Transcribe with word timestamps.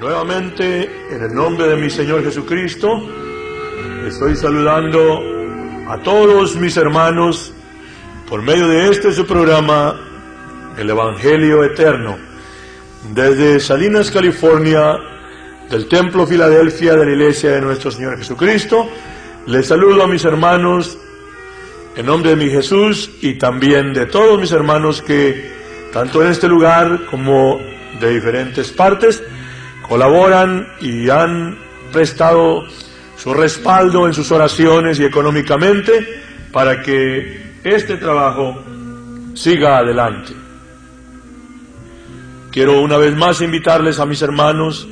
Nuevamente, 0.00 0.90
en 1.10 1.22
el 1.22 1.34
nombre 1.34 1.66
de 1.66 1.76
mi 1.76 1.90
Señor 1.90 2.24
Jesucristo, 2.24 3.06
estoy 4.06 4.34
saludando 4.34 5.20
a 5.88 5.98
todos 5.98 6.56
mis 6.56 6.74
hermanos 6.78 7.52
por 8.26 8.40
medio 8.40 8.66
de 8.66 8.88
este 8.88 9.12
su 9.12 9.26
programa, 9.26 10.00
el 10.78 10.88
Evangelio 10.88 11.62
Eterno, 11.64 12.16
desde 13.12 13.60
Salinas, 13.60 14.10
California, 14.10 14.96
del 15.68 15.86
Templo 15.86 16.26
Filadelfia 16.26 16.94
de 16.94 17.04
la 17.04 17.12
Iglesia 17.12 17.50
de 17.50 17.60
nuestro 17.60 17.90
Señor 17.90 18.16
Jesucristo. 18.16 18.88
Les 19.48 19.66
saludo 19.66 20.02
a 20.02 20.06
mis 20.06 20.24
hermanos 20.24 20.96
en 21.94 22.06
nombre 22.06 22.30
de 22.30 22.36
mi 22.36 22.48
Jesús 22.48 23.10
y 23.20 23.34
también 23.34 23.92
de 23.92 24.06
todos 24.06 24.40
mis 24.40 24.52
hermanos 24.52 25.02
que, 25.02 25.52
tanto 25.92 26.24
en 26.24 26.30
este 26.30 26.48
lugar 26.48 27.04
como 27.10 27.60
de 28.00 28.14
diferentes 28.14 28.72
partes, 28.72 29.22
colaboran 29.90 30.68
y 30.80 31.10
han 31.10 31.58
prestado 31.92 32.62
su 33.18 33.34
respaldo 33.34 34.06
en 34.06 34.14
sus 34.14 34.30
oraciones 34.30 35.00
y 35.00 35.04
económicamente 35.04 36.22
para 36.52 36.80
que 36.80 37.56
este 37.64 37.96
trabajo 37.96 38.62
siga 39.34 39.78
adelante. 39.78 40.32
Quiero 42.52 42.80
una 42.80 42.98
vez 42.98 43.16
más 43.16 43.40
invitarles 43.40 43.98
a 43.98 44.06
mis 44.06 44.22
hermanos 44.22 44.86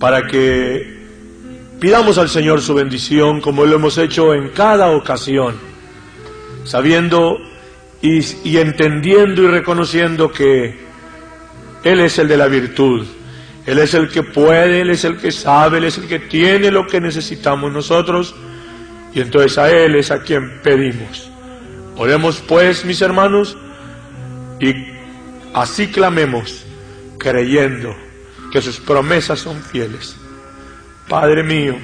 para 0.00 0.26
que 0.26 1.02
pidamos 1.78 2.16
al 2.16 2.30
Señor 2.30 2.62
su 2.62 2.72
bendición 2.72 3.42
como 3.42 3.66
lo 3.66 3.76
hemos 3.76 3.98
hecho 3.98 4.32
en 4.32 4.48
cada 4.48 4.92
ocasión, 4.92 5.54
sabiendo 6.64 7.36
y, 8.00 8.56
entendiendo 8.56 9.42
y 9.42 9.48
reconociendo 9.48 10.32
que 10.32 10.78
Él 11.84 12.00
es 12.00 12.18
el 12.18 12.26
de 12.26 12.38
la 12.38 12.46
virtud 12.46 13.06
él 13.66 13.78
es 13.78 13.94
el 13.94 14.08
que 14.08 14.22
puede, 14.22 14.82
Él 14.82 14.90
es 14.90 15.04
el 15.04 15.16
que 15.16 15.32
sabe, 15.32 15.78
Él 15.78 15.84
es 15.84 15.96
el 15.96 16.06
que 16.06 16.18
tiene 16.18 16.70
lo 16.70 16.86
que 16.86 17.00
necesitamos 17.00 17.72
nosotros. 17.72 18.34
Y 19.14 19.20
entonces 19.20 19.56
a 19.58 19.70
Él 19.70 19.94
es 19.96 20.10
a 20.10 20.22
quien 20.22 20.60
pedimos. 20.62 21.30
Oremos 21.96 22.42
pues, 22.46 22.84
mis 22.84 23.00
hermanos, 23.00 23.56
y 24.60 24.74
así 25.54 25.86
clamemos, 25.86 26.66
creyendo 27.18 27.94
que 28.52 28.60
sus 28.60 28.80
promesas 28.80 29.40
son 29.40 29.62
fieles. 29.62 30.16
Padre 31.08 31.42
mío, 31.42 31.76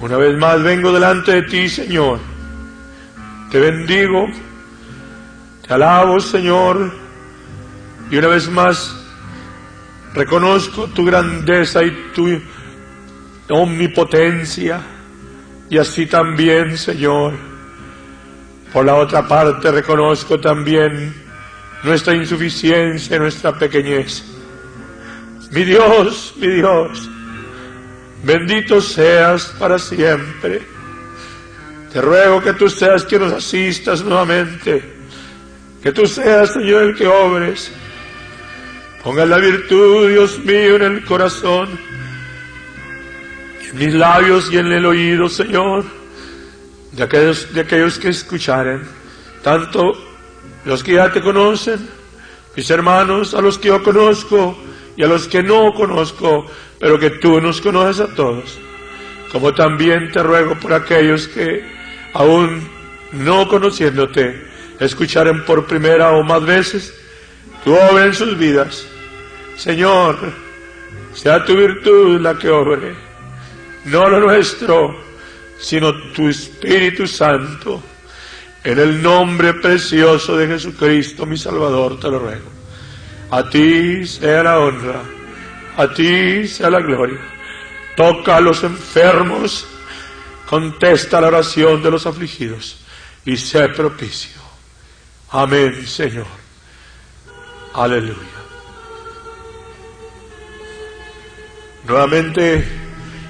una 0.00 0.16
vez 0.16 0.36
más 0.36 0.62
vengo 0.62 0.92
delante 0.92 1.32
de 1.32 1.42
ti, 1.42 1.68
Señor. 1.68 2.18
Te 3.50 3.58
bendigo, 3.58 4.26
te 5.66 5.72
alabo, 5.72 6.18
Señor, 6.20 6.92
y 8.10 8.16
una 8.16 8.28
vez 8.28 8.48
más 8.50 9.01
Reconozco 10.14 10.88
tu 10.88 11.04
grandeza 11.04 11.82
y 11.82 11.90
tu 12.14 12.28
omnipotencia. 13.48 14.80
Y 15.70 15.78
así 15.78 16.06
también, 16.06 16.76
Señor, 16.76 17.32
por 18.72 18.84
la 18.84 18.96
otra 18.96 19.26
parte 19.26 19.70
reconozco 19.70 20.38
también 20.38 21.14
nuestra 21.82 22.14
insuficiencia, 22.14 23.18
nuestra 23.18 23.56
pequeñez. 23.58 24.22
Mi 25.50 25.64
Dios, 25.64 26.34
mi 26.36 26.48
Dios, 26.48 27.08
bendito 28.22 28.80
seas 28.80 29.46
para 29.58 29.78
siempre. 29.78 30.62
Te 31.92 32.00
ruego 32.00 32.42
que 32.42 32.52
tú 32.54 32.68
seas 32.68 33.04
quien 33.04 33.22
nos 33.22 33.32
asistas 33.32 34.02
nuevamente, 34.02 34.82
que 35.82 35.92
tú 35.92 36.06
seas, 36.06 36.52
Señor, 36.52 36.82
el 36.84 36.94
que 36.94 37.06
obres 37.06 37.72
Ponga 39.02 39.26
la 39.26 39.38
virtud, 39.38 40.10
Dios 40.10 40.38
mío, 40.38 40.76
en 40.76 40.82
el 40.82 41.04
corazón, 41.04 41.68
en 43.68 43.76
mis 43.76 43.92
labios 43.94 44.48
y 44.52 44.58
en 44.58 44.70
el 44.70 44.86
oído, 44.86 45.28
Señor, 45.28 45.84
de 46.92 47.02
aquellos, 47.02 47.52
de 47.52 47.62
aquellos 47.62 47.98
que 47.98 48.10
escucharen, 48.10 48.82
tanto 49.42 49.94
los 50.64 50.84
que 50.84 50.92
ya 50.92 51.10
te 51.10 51.20
conocen, 51.20 51.88
mis 52.54 52.70
hermanos, 52.70 53.34
a 53.34 53.40
los 53.40 53.58
que 53.58 53.68
yo 53.68 53.82
conozco 53.82 54.56
y 54.96 55.02
a 55.02 55.08
los 55.08 55.26
que 55.26 55.42
no 55.42 55.74
conozco, 55.74 56.46
pero 56.78 56.96
que 56.96 57.10
tú 57.10 57.40
nos 57.40 57.60
conoces 57.60 58.08
a 58.08 58.14
todos. 58.14 58.56
Como 59.32 59.52
también 59.52 60.12
te 60.12 60.22
ruego 60.22 60.54
por 60.60 60.74
aquellos 60.74 61.26
que 61.26 61.64
aún 62.12 62.68
no 63.10 63.48
conociéndote, 63.48 64.46
escucharen 64.78 65.44
por 65.44 65.66
primera 65.66 66.12
o 66.12 66.22
más 66.22 66.44
veces 66.44 66.94
tu 67.64 67.74
obra 67.74 68.06
en 68.06 68.14
sus 68.14 68.38
vidas 68.38 68.91
Señor, 69.62 70.18
sea 71.14 71.44
tu 71.44 71.54
virtud 71.54 72.20
la 72.20 72.36
que 72.36 72.50
obre, 72.50 72.96
no 73.84 74.08
lo 74.08 74.18
nuestro, 74.18 74.92
sino 75.56 75.94
tu 76.10 76.28
Espíritu 76.28 77.06
Santo. 77.06 77.80
En 78.64 78.80
el 78.80 79.00
nombre 79.00 79.54
precioso 79.54 80.36
de 80.36 80.48
Jesucristo, 80.48 81.26
mi 81.26 81.36
Salvador, 81.36 82.00
te 82.00 82.08
lo 82.10 82.18
ruego. 82.18 82.50
A 83.30 83.48
ti 83.48 84.04
sea 84.04 84.42
la 84.42 84.58
honra, 84.58 85.00
a 85.76 85.94
ti 85.94 86.48
sea 86.48 86.68
la 86.68 86.80
gloria. 86.80 87.20
Toca 87.96 88.38
a 88.38 88.40
los 88.40 88.64
enfermos, 88.64 89.64
contesta 90.44 91.20
la 91.20 91.28
oración 91.28 91.80
de 91.84 91.90
los 91.92 92.04
afligidos 92.04 92.78
y 93.24 93.36
sé 93.36 93.68
propicio. 93.68 94.42
Amén, 95.30 95.86
Señor. 95.86 96.26
Aleluya. 97.74 98.41
Nuevamente 101.86 102.64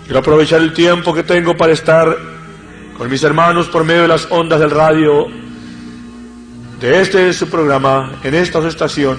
quiero 0.04 0.18
aprovechar 0.18 0.60
el 0.60 0.74
tiempo 0.74 1.14
que 1.14 1.22
tengo 1.22 1.56
para 1.56 1.72
estar 1.72 2.14
con 2.98 3.10
mis 3.10 3.22
hermanos 3.22 3.68
por 3.68 3.84
medio 3.84 4.02
de 4.02 4.08
las 4.08 4.30
ondas 4.30 4.60
del 4.60 4.70
radio 4.70 5.26
de 6.78 7.00
este 7.00 7.32
su 7.32 7.48
programa, 7.48 8.20
en 8.22 8.34
esta 8.34 8.60
su 8.60 8.66
estación, 8.66 9.18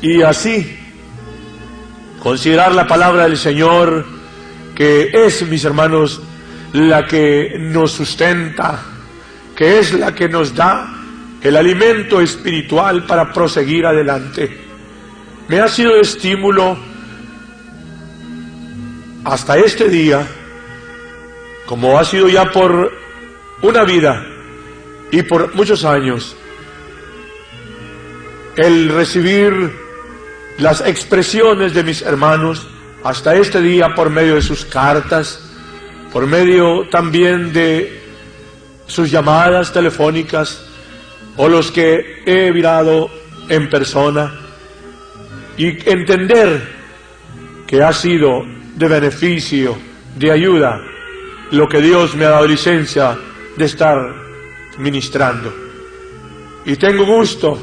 y 0.00 0.22
así 0.22 0.78
considerar 2.20 2.72
la 2.72 2.86
palabra 2.86 3.24
del 3.24 3.36
Señor, 3.36 4.04
que 4.76 5.10
es, 5.12 5.42
mis 5.48 5.64
hermanos, 5.64 6.20
la 6.74 7.06
que 7.06 7.56
nos 7.58 7.90
sustenta, 7.92 8.82
que 9.56 9.80
es 9.80 9.94
la 9.94 10.14
que 10.14 10.28
nos 10.28 10.54
da 10.54 10.94
el 11.42 11.56
alimento 11.56 12.20
espiritual 12.20 13.04
para 13.04 13.32
proseguir 13.32 13.84
adelante. 13.84 14.60
Me 15.48 15.58
ha 15.58 15.66
sido 15.66 15.96
estímulo 15.96 16.91
hasta 19.24 19.56
este 19.56 19.88
día, 19.88 20.26
como 21.66 21.98
ha 21.98 22.04
sido 22.04 22.28
ya 22.28 22.50
por 22.50 22.92
una 23.62 23.84
vida 23.84 24.26
y 25.10 25.22
por 25.22 25.54
muchos 25.54 25.84
años, 25.84 26.36
el 28.56 28.88
recibir 28.88 29.72
las 30.58 30.80
expresiones 30.80 31.72
de 31.74 31.84
mis 31.84 32.02
hermanos 32.02 32.66
hasta 33.04 33.34
este 33.34 33.60
día 33.60 33.94
por 33.94 34.10
medio 34.10 34.34
de 34.34 34.42
sus 34.42 34.64
cartas, 34.64 35.40
por 36.12 36.26
medio 36.26 36.88
también 36.90 37.52
de 37.52 38.00
sus 38.86 39.10
llamadas 39.10 39.72
telefónicas 39.72 40.66
o 41.36 41.48
los 41.48 41.70
que 41.70 42.22
he 42.26 42.52
mirado 42.52 43.08
en 43.48 43.70
persona 43.70 44.34
y 45.56 45.68
entender 45.88 46.82
que 47.66 47.82
ha 47.82 47.92
sido 47.92 48.44
de 48.82 48.88
beneficio, 48.88 49.78
de 50.16 50.32
ayuda, 50.32 50.82
lo 51.52 51.68
que 51.68 51.80
Dios 51.80 52.16
me 52.16 52.24
ha 52.24 52.30
dado 52.30 52.48
licencia 52.48 53.16
de 53.56 53.64
estar 53.64 54.12
ministrando. 54.78 55.54
Y 56.64 56.74
tengo 56.74 57.04
gusto, 57.06 57.56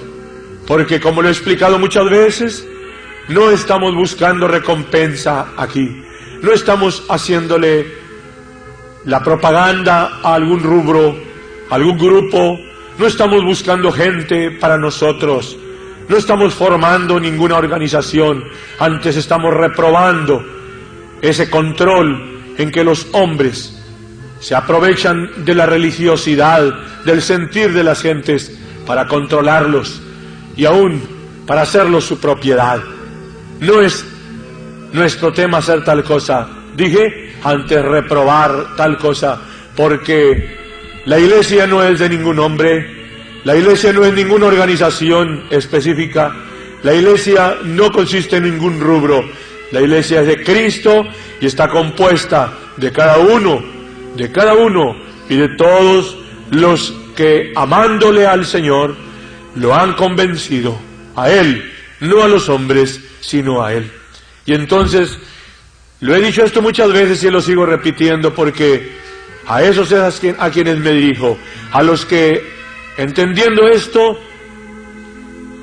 porque 0.66 1.02
como 1.02 1.22
lo 1.22 1.28
he 1.28 1.32
explicado 1.32 1.78
muchas 1.78 2.10
veces, 2.10 2.66
no 3.28 3.52
estamos 3.52 3.94
buscando 3.96 4.48
recompensa 4.48 5.50
aquí, 5.58 6.02
no 6.42 6.54
estamos 6.54 7.04
haciéndole 7.10 7.86
la 9.04 9.22
propaganda 9.22 10.22
a 10.24 10.36
algún 10.36 10.64
rubro, 10.64 11.18
algún 11.70 11.98
grupo, 11.98 12.58
no 12.98 13.06
estamos 13.06 13.44
buscando 13.44 13.92
gente 13.92 14.52
para 14.52 14.78
nosotros, 14.78 15.58
no 16.08 16.16
estamos 16.16 16.54
formando 16.54 17.20
ninguna 17.20 17.58
organización, 17.58 18.46
antes 18.80 19.18
estamos 19.18 19.54
reprobando 19.54 20.59
ese 21.22 21.50
control 21.50 22.56
en 22.58 22.72
que 22.72 22.84
los 22.84 23.08
hombres 23.14 23.76
se 24.40 24.56
aprovechan 24.56 25.46
de 25.46 25.56
la 25.56 25.66
religiosidad, 25.66 26.64
del 27.06 27.22
sentir 27.22 27.74
de 27.74 27.84
las 27.84 28.02
gentes 28.02 28.58
para 28.86 29.08
controlarlos 29.08 30.02
y 30.56 30.66
aún 30.66 31.02
para 31.46 31.62
hacerlos 31.62 32.06
su 32.06 32.20
propiedad. 32.20 32.80
No 33.60 33.82
es 33.82 34.06
nuestro 34.94 35.32
tema 35.34 35.58
hacer 35.58 35.84
tal 35.84 36.04
cosa. 36.04 36.48
Dije 36.76 37.30
antes 37.44 37.84
reprobar 37.84 38.76
tal 38.76 38.98
cosa, 38.98 39.40
porque 39.76 40.58
la 41.06 41.20
iglesia 41.20 41.68
no 41.68 41.84
es 41.84 42.00
de 42.00 42.10
ningún 42.10 42.40
hombre, 42.40 42.86
la 43.44 43.56
iglesia 43.56 43.94
no 43.94 44.04
es 44.04 44.14
ninguna 44.14 44.48
organización 44.48 45.46
específica, 45.50 46.34
la 46.84 46.94
iglesia 46.94 47.58
no 47.64 47.92
consiste 47.92 48.38
en 48.38 48.44
ningún 48.44 48.80
rubro, 48.80 49.24
La 49.72 49.82
iglesia 49.82 50.22
es 50.22 50.28
de 50.28 50.44
Cristo 50.44 51.06
y 51.40 51.46
está 51.46 51.70
compuesta 51.70 52.54
de 52.78 52.92
cada 52.92 53.18
uno, 53.18 53.64
de 54.16 54.32
cada 54.32 54.54
uno 54.56 54.96
y 55.30 55.36
de 55.36 55.50
todos 55.50 56.18
los 56.52 56.94
que 57.16 57.52
amándole 57.56 58.26
al 58.26 58.46
Señor 58.46 58.96
lo 59.56 59.76
han 59.76 59.94
convencido 59.94 60.78
a 61.16 61.30
Él, 61.30 61.72
no 62.00 62.24
a 62.24 62.28
los 62.28 62.50
hombres, 62.50 63.00
sino 63.20 63.64
a 63.64 63.74
Él. 63.74 63.92
Y 64.46 64.54
entonces, 64.54 65.18
lo 66.00 66.16
he 66.16 66.22
dicho 66.22 66.44
esto 66.44 66.62
muchas 66.62 66.92
veces 66.92 67.24
y 67.24 67.30
lo 67.30 67.42
sigo 67.42 67.66
repitiendo 67.66 68.34
porque 68.34 68.92
a 69.46 69.64
esos 69.64 69.92
es 69.92 70.22
a 70.40 70.50
quienes 70.50 70.78
me 70.78 70.92
dirijo, 70.92 71.38
a 71.72 71.84
los 71.84 72.06
que, 72.06 72.44
entendiendo 72.98 73.68
esto, 73.68 74.18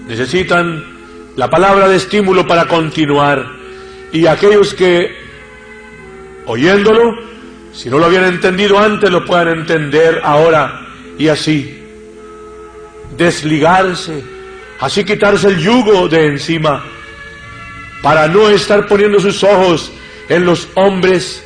necesitan 0.06 0.84
la 1.36 1.48
palabra 1.50 1.88
de 1.88 1.96
estímulo 1.96 2.46
para 2.46 2.66
continuar 2.66 3.56
y 4.12 4.26
aquellos 4.26 4.74
que, 4.74 5.14
oyéndolo, 6.46 7.16
si 7.72 7.90
no 7.90 7.98
lo 7.98 8.06
habían 8.06 8.24
entendido 8.24 8.78
antes, 8.78 9.10
lo 9.10 9.24
puedan 9.24 9.48
entender 9.48 10.20
ahora 10.24 10.86
y 11.18 11.28
así 11.28 11.82
desligarse, 13.16 14.22
así 14.80 15.04
quitarse 15.04 15.48
el 15.48 15.58
yugo 15.58 16.08
de 16.08 16.26
encima, 16.26 16.84
para 18.02 18.28
no 18.28 18.48
estar 18.48 18.86
poniendo 18.86 19.18
sus 19.18 19.42
ojos 19.42 19.92
en 20.28 20.44
los 20.44 20.68
hombres, 20.74 21.42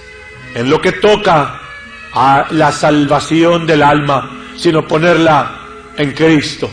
en 0.55 0.69
lo 0.69 0.81
que 0.81 0.93
toca 0.93 1.61
a 2.13 2.47
la 2.51 2.73
salvación 2.73 3.67
del 3.67 3.83
alma, 3.83 4.31
sino 4.57 4.87
ponerla 4.87 5.61
en 5.97 6.13
Cristo. 6.13 6.71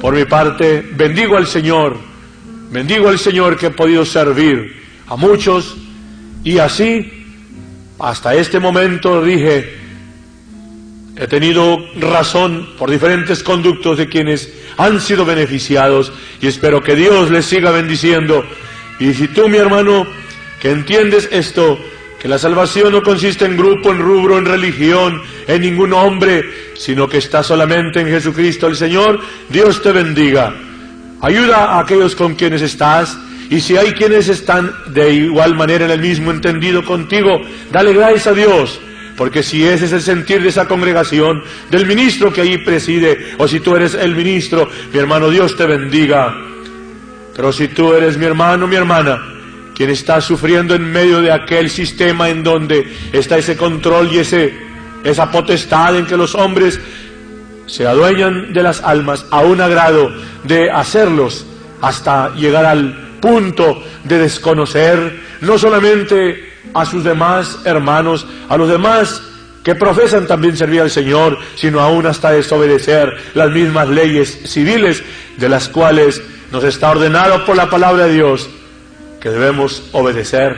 Por 0.00 0.14
mi 0.14 0.24
parte, 0.24 0.84
bendigo 0.92 1.36
al 1.36 1.46
Señor, 1.46 1.96
bendigo 2.72 3.08
al 3.08 3.18
Señor 3.18 3.58
que 3.58 3.66
he 3.66 3.70
podido 3.70 4.04
servir 4.04 4.82
a 5.06 5.14
muchos 5.16 5.76
y 6.42 6.58
así, 6.58 7.12
hasta 7.98 8.34
este 8.34 8.58
momento 8.58 9.22
dije, 9.22 9.76
he 11.16 11.26
tenido 11.26 11.84
razón 12.00 12.70
por 12.78 12.90
diferentes 12.90 13.42
conductos 13.42 13.98
de 13.98 14.08
quienes 14.08 14.52
han 14.78 15.00
sido 15.00 15.24
beneficiados 15.24 16.12
y 16.40 16.46
espero 16.46 16.82
que 16.82 16.96
Dios 16.96 17.30
les 17.30 17.44
siga 17.44 17.70
bendiciendo. 17.70 18.42
Y 18.98 19.12
si 19.12 19.28
tú, 19.28 19.48
mi 19.48 19.58
hermano, 19.58 20.06
que 20.60 20.70
entiendes 20.70 21.28
esto, 21.30 21.78
que 22.18 22.28
la 22.28 22.38
salvación 22.38 22.92
no 22.92 23.02
consiste 23.02 23.44
en 23.44 23.56
grupo, 23.56 23.92
en 23.92 23.98
rubro, 23.98 24.38
en 24.38 24.46
religión, 24.46 25.22
en 25.46 25.60
ningún 25.60 25.92
hombre, 25.92 26.44
sino 26.74 27.06
que 27.08 27.18
está 27.18 27.42
solamente 27.42 28.00
en 28.00 28.06
Jesucristo 28.06 28.66
el 28.66 28.76
Señor. 28.76 29.20
Dios 29.50 29.82
te 29.82 29.92
bendiga. 29.92 30.71
Ayuda 31.22 31.76
a 31.76 31.80
aquellos 31.80 32.16
con 32.16 32.34
quienes 32.34 32.62
estás. 32.62 33.16
Y 33.48 33.60
si 33.60 33.76
hay 33.76 33.92
quienes 33.92 34.28
están 34.28 34.72
de 34.88 35.12
igual 35.12 35.54
manera 35.54 35.84
en 35.84 35.92
el 35.92 36.00
mismo 36.00 36.32
entendido 36.32 36.84
contigo, 36.84 37.40
dale 37.70 37.92
gracias 37.92 38.26
a 38.26 38.32
Dios. 38.32 38.80
Porque 39.16 39.44
si 39.44 39.64
ese 39.64 39.84
es 39.84 39.92
el 39.92 40.02
sentir 40.02 40.42
de 40.42 40.48
esa 40.48 40.66
congregación, 40.66 41.44
del 41.70 41.86
ministro 41.86 42.32
que 42.32 42.40
allí 42.40 42.58
preside, 42.58 43.34
o 43.38 43.46
si 43.46 43.60
tú 43.60 43.76
eres 43.76 43.94
el 43.94 44.16
ministro, 44.16 44.68
mi 44.92 44.98
hermano, 44.98 45.30
Dios 45.30 45.56
te 45.56 45.64
bendiga. 45.64 46.34
Pero 47.36 47.52
si 47.52 47.68
tú 47.68 47.92
eres 47.92 48.16
mi 48.16 48.24
hermano, 48.24 48.66
mi 48.66 48.74
hermana, 48.74 49.22
quien 49.76 49.90
está 49.90 50.20
sufriendo 50.20 50.74
en 50.74 50.90
medio 50.90 51.20
de 51.20 51.30
aquel 51.30 51.70
sistema 51.70 52.30
en 52.30 52.42
donde 52.42 52.84
está 53.12 53.38
ese 53.38 53.56
control 53.56 54.10
y 54.12 54.18
ese, 54.18 54.52
esa 55.04 55.30
potestad 55.30 55.96
en 55.96 56.06
que 56.06 56.16
los 56.16 56.34
hombres 56.34 56.80
se 57.66 57.86
adueñan 57.86 58.52
de 58.52 58.62
las 58.62 58.82
almas 58.82 59.24
a 59.30 59.40
un 59.40 59.60
agrado 59.60 60.12
de 60.44 60.70
hacerlos 60.70 61.46
hasta 61.80 62.34
llegar 62.34 62.64
al 62.64 63.18
punto 63.20 63.82
de 64.04 64.18
desconocer 64.18 65.20
no 65.40 65.58
solamente 65.58 66.52
a 66.74 66.84
sus 66.84 67.04
demás 67.04 67.60
hermanos, 67.64 68.26
a 68.48 68.56
los 68.56 68.68
demás 68.68 69.22
que 69.62 69.74
profesan 69.74 70.26
también 70.26 70.56
servir 70.56 70.80
al 70.80 70.90
Señor, 70.90 71.38
sino 71.54 71.80
aún 71.80 72.06
hasta 72.06 72.32
desobedecer 72.32 73.12
las 73.34 73.50
mismas 73.50 73.88
leyes 73.88 74.40
civiles 74.44 75.02
de 75.36 75.48
las 75.48 75.68
cuales 75.68 76.20
nos 76.50 76.64
está 76.64 76.90
ordenado 76.90 77.44
por 77.44 77.56
la 77.56 77.70
palabra 77.70 78.06
de 78.06 78.14
Dios 78.14 78.48
que 79.20 79.30
debemos 79.30 79.84
obedecer 79.92 80.56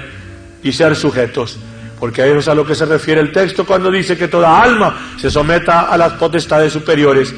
y 0.62 0.72
ser 0.72 0.96
sujetos. 0.96 1.58
Porque 2.04 2.20
a 2.20 2.26
eso 2.26 2.40
es 2.40 2.48
a 2.48 2.54
lo 2.54 2.66
que 2.66 2.74
se 2.74 2.84
refiere 2.84 3.18
el 3.18 3.32
texto 3.32 3.64
cuando 3.64 3.90
dice 3.90 4.14
que 4.14 4.28
toda 4.28 4.60
alma 4.60 4.94
se 5.16 5.30
someta 5.30 5.84
a 5.88 5.96
las 5.96 6.12
potestades 6.12 6.70
superiores. 6.70 7.34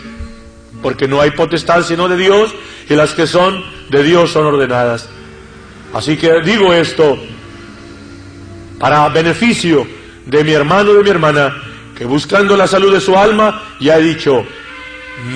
Porque 0.82 1.06
no 1.06 1.20
hay 1.20 1.30
potestad 1.30 1.84
sino 1.84 2.08
de 2.08 2.16
Dios 2.16 2.52
y 2.90 2.94
las 2.96 3.12
que 3.12 3.28
son 3.28 3.62
de 3.90 4.02
Dios 4.02 4.32
son 4.32 4.44
ordenadas. 4.44 5.08
Así 5.94 6.16
que 6.16 6.40
digo 6.40 6.72
esto 6.72 7.16
para 8.80 9.08
beneficio 9.10 9.86
de 10.26 10.42
mi 10.42 10.50
hermano 10.50 10.94
de 10.94 11.04
mi 11.04 11.10
hermana, 11.10 11.62
que 11.96 12.04
buscando 12.04 12.56
la 12.56 12.66
salud 12.66 12.92
de 12.92 13.00
su 13.00 13.16
alma, 13.16 13.62
ya 13.78 13.98
he 13.98 14.02
dicho, 14.02 14.44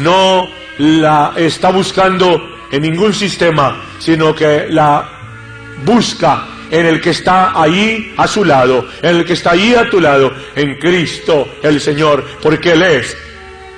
no 0.02 0.48
la 0.78 1.34
está 1.36 1.70
buscando 1.70 2.58
en 2.72 2.82
ningún 2.82 3.14
sistema, 3.14 3.80
sino 4.00 4.34
que 4.34 4.66
la 4.70 5.08
busca 5.84 6.48
en 6.70 6.86
el 6.86 7.00
que 7.00 7.10
está 7.10 7.60
ahí 7.60 8.14
a 8.16 8.26
su 8.26 8.44
lado, 8.44 8.86
en 9.02 9.16
el 9.16 9.24
que 9.24 9.32
está 9.32 9.52
ahí 9.52 9.74
a 9.74 9.88
tu 9.88 10.00
lado, 10.00 10.32
en 10.54 10.76
Cristo 10.76 11.56
el 11.62 11.80
Señor, 11.80 12.24
porque 12.40 12.72
Él 12.72 12.82
es 12.82 13.16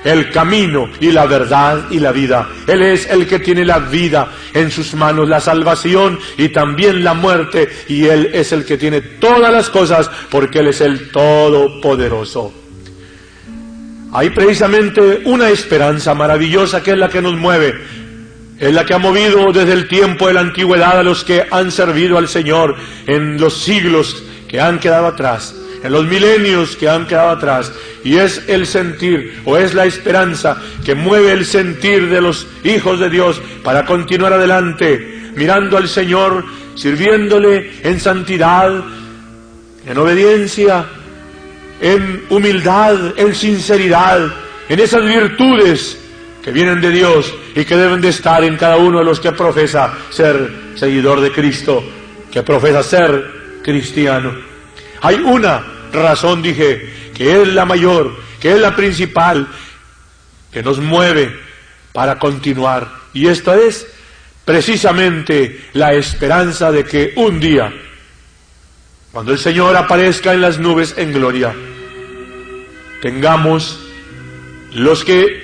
el 0.05 0.31
camino 0.31 0.91
y 1.01 1.13
la 1.13 1.27
verdad 1.27 1.87
y 1.91 1.99
la 1.99 2.13
vida. 2.13 2.49
Él 2.67 2.83
es 2.83 3.09
el 3.09 3.27
que 3.27 3.39
tiene 3.39 3.65
la 3.65 3.79
vida 3.79 4.29
en 4.53 4.71
sus 4.71 4.95
manos, 4.95 5.29
la 5.29 5.41
salvación 5.41 6.19
y 6.37 6.49
también 6.49 7.05
la 7.05 7.15
muerte, 7.15 7.69
y 7.89 8.07
Él 8.07 8.31
es 8.33 8.53
el 8.53 8.65
que 8.65 8.79
tiene 8.79 9.01
todas 9.01 9.53
las 9.53 9.71
cosas, 9.71 10.11
porque 10.31 10.59
Él 10.61 10.69
es 10.69 10.81
el 10.81 11.11
Todopoderoso. 11.11 12.53
Hay 14.15 14.29
precisamente 14.31 15.23
una 15.25 15.49
esperanza 15.49 16.13
maravillosa 16.15 16.83
que 16.83 16.91
es 16.91 16.99
la 16.99 17.09
que 17.09 17.23
nos 17.23 17.35
mueve 17.35 18.02
es 18.59 18.73
la 18.73 18.85
que 18.85 18.95
ha 18.95 18.99
movido 18.99 19.53
desde 19.53 19.73
el 19.73 19.89
tiempo 19.89 20.29
de 20.29 20.35
la 20.35 20.41
antigüedad 20.41 20.99
a 20.99 21.03
los 21.03 21.25
que 21.25 21.47
han 21.51 21.71
servido 21.71 22.19
al 22.19 22.29
Señor 22.29 22.77
en 23.07 23.41
los 23.41 23.57
siglos 23.59 24.23
que 24.49 24.61
han 24.61 24.79
quedado 24.79 25.07
atrás, 25.07 25.55
en 25.83 25.93
los 25.93 26.07
milenios 26.07 26.77
que 26.77 26.89
han 26.89 27.07
quedado 27.07 27.31
atrás. 27.31 27.73
Y 28.05 28.17
es 28.17 28.45
el 28.49 28.67
sentir 28.67 29.41
o 29.45 29.57
es 29.57 29.75
la 29.75 29.87
esperanza 29.87 30.61
que 30.85 30.95
mueve 30.95 31.33
el 31.33 31.47
sentir 31.47 32.09
de 32.09 32.21
los 32.21 32.47
hijos 32.63 33.01
de 33.01 33.11
Dios 33.11 33.41
para 33.65 33.85
continuar 33.85 34.33
adelante, 34.33 35.33
mirando 35.35 35.77
al 35.77 35.89
Señor, 35.89 36.45
sirviéndole 36.75 37.73
en 37.83 37.99
santidad, 37.99 38.85
en 39.87 39.99
obediencia, 39.99 40.85
en 41.81 42.25
humildad, 42.31 43.19
en 43.19 43.35
sinceridad, 43.35 44.33
en 44.69 44.79
esas 44.79 45.05
virtudes 45.05 45.99
que 46.43 46.51
vienen 46.51 46.81
de 46.81 46.91
Dios 46.91 47.33
y 47.55 47.65
que 47.65 47.77
deben 47.77 48.01
de 48.01 48.09
estar 48.09 48.43
en 48.43 48.57
cada 48.57 48.77
uno 48.77 48.99
de 48.99 49.05
los 49.05 49.21
que 49.21 49.33
profesa 49.33 49.95
ser 50.11 50.73
seguidor 50.75 51.21
de 51.21 51.31
Cristo, 51.31 51.85
que 52.31 52.43
profesa 52.43 52.83
ser 52.83 53.61
cristiano. 53.63 54.35
Hay 55.03 55.17
una 55.17 55.65
razón, 55.93 56.43
dije, 56.43 57.11
que 57.15 57.43
es 57.43 57.49
la 57.49 57.65
mayor, 57.65 58.17
que 58.41 58.53
es 58.53 58.61
la 58.61 58.75
principal, 58.75 59.47
que 60.51 60.63
nos 60.63 60.81
mueve 60.81 61.33
para 61.93 62.19
continuar. 62.19 62.89
Y 63.13 63.29
esta 63.29 63.57
es 63.57 63.87
precisamente 64.45 65.69
la 65.75 65.93
esperanza 65.93 66.73
de 66.73 66.85
que 66.85 67.13
un 67.17 67.39
día, 67.39 67.73
cuando 69.13 69.33
el 69.33 69.39
Señor 69.39 69.77
aparezca 69.77 70.35
en 70.35 70.41
las 70.41 70.59
nubes 70.59 70.95
en 70.97 71.13
gloria, 71.13 71.55
tengamos 73.01 73.79
los 74.73 75.05
que 75.05 75.42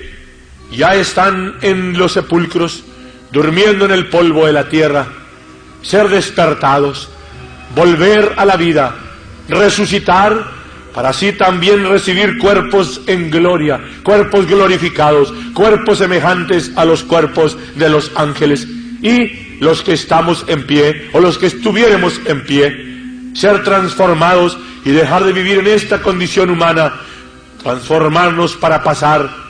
ya 0.71 0.95
están 0.95 1.55
en 1.61 1.97
los 1.97 2.13
sepulcros, 2.13 2.83
durmiendo 3.31 3.85
en 3.85 3.91
el 3.91 4.07
polvo 4.07 4.45
de 4.45 4.53
la 4.53 4.69
tierra, 4.69 5.07
ser 5.81 6.09
despertados, 6.09 7.09
volver 7.75 8.33
a 8.37 8.45
la 8.45 8.55
vida, 8.57 8.95
resucitar, 9.47 10.59
para 10.93 11.09
así 11.09 11.31
también 11.33 11.87
recibir 11.87 12.37
cuerpos 12.39 13.01
en 13.07 13.29
gloria, 13.29 13.79
cuerpos 14.03 14.47
glorificados, 14.47 15.33
cuerpos 15.53 15.99
semejantes 15.99 16.71
a 16.75 16.83
los 16.83 17.03
cuerpos 17.03 17.57
de 17.75 17.89
los 17.89 18.11
ángeles. 18.15 18.67
Y 19.01 19.57
los 19.59 19.83
que 19.83 19.93
estamos 19.93 20.45
en 20.47 20.65
pie, 20.65 21.09
o 21.13 21.19
los 21.19 21.37
que 21.37 21.45
estuviéramos 21.45 22.19
en 22.25 22.43
pie, 22.43 23.31
ser 23.33 23.63
transformados 23.63 24.57
y 24.83 24.91
dejar 24.91 25.23
de 25.23 25.33
vivir 25.33 25.59
en 25.59 25.67
esta 25.67 26.01
condición 26.01 26.49
humana, 26.49 26.93
transformarnos 27.61 28.55
para 28.55 28.83
pasar 28.83 29.48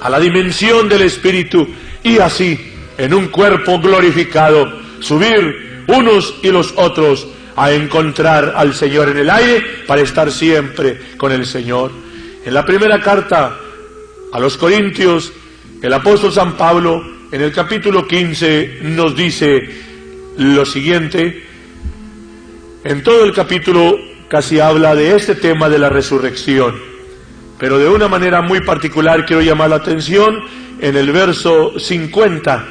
a 0.00 0.10
la 0.10 0.20
dimensión 0.20 0.88
del 0.88 1.02
Espíritu 1.02 1.66
y 2.02 2.18
así, 2.18 2.72
en 2.98 3.14
un 3.14 3.28
cuerpo 3.28 3.80
glorificado, 3.80 4.80
subir 5.00 5.84
unos 5.88 6.34
y 6.42 6.50
los 6.50 6.72
otros 6.76 7.26
a 7.56 7.72
encontrar 7.72 8.52
al 8.56 8.74
Señor 8.74 9.08
en 9.08 9.18
el 9.18 9.30
aire 9.30 9.64
para 9.86 10.02
estar 10.02 10.30
siempre 10.30 10.98
con 11.16 11.32
el 11.32 11.46
Señor. 11.46 11.90
En 12.44 12.54
la 12.54 12.64
primera 12.64 13.00
carta 13.00 13.58
a 14.32 14.40
los 14.40 14.56
Corintios, 14.56 15.32
el 15.82 15.92
apóstol 15.92 16.32
San 16.32 16.56
Pablo, 16.56 17.02
en 17.32 17.40
el 17.40 17.52
capítulo 17.52 18.06
15, 18.06 18.78
nos 18.82 19.16
dice 19.16 19.68
lo 20.36 20.64
siguiente. 20.66 21.44
En 22.84 23.02
todo 23.02 23.24
el 23.24 23.32
capítulo 23.32 23.96
casi 24.28 24.60
habla 24.60 24.94
de 24.94 25.16
este 25.16 25.34
tema 25.34 25.68
de 25.68 25.78
la 25.78 25.88
resurrección, 25.88 26.74
pero 27.58 27.78
de 27.78 27.88
una 27.88 28.08
manera 28.08 28.42
muy 28.42 28.60
particular 28.60 29.24
quiero 29.24 29.42
llamar 29.42 29.70
la 29.70 29.76
atención 29.76 30.42
en 30.80 30.96
el 30.96 31.10
verso 31.12 31.78
50 31.78 32.66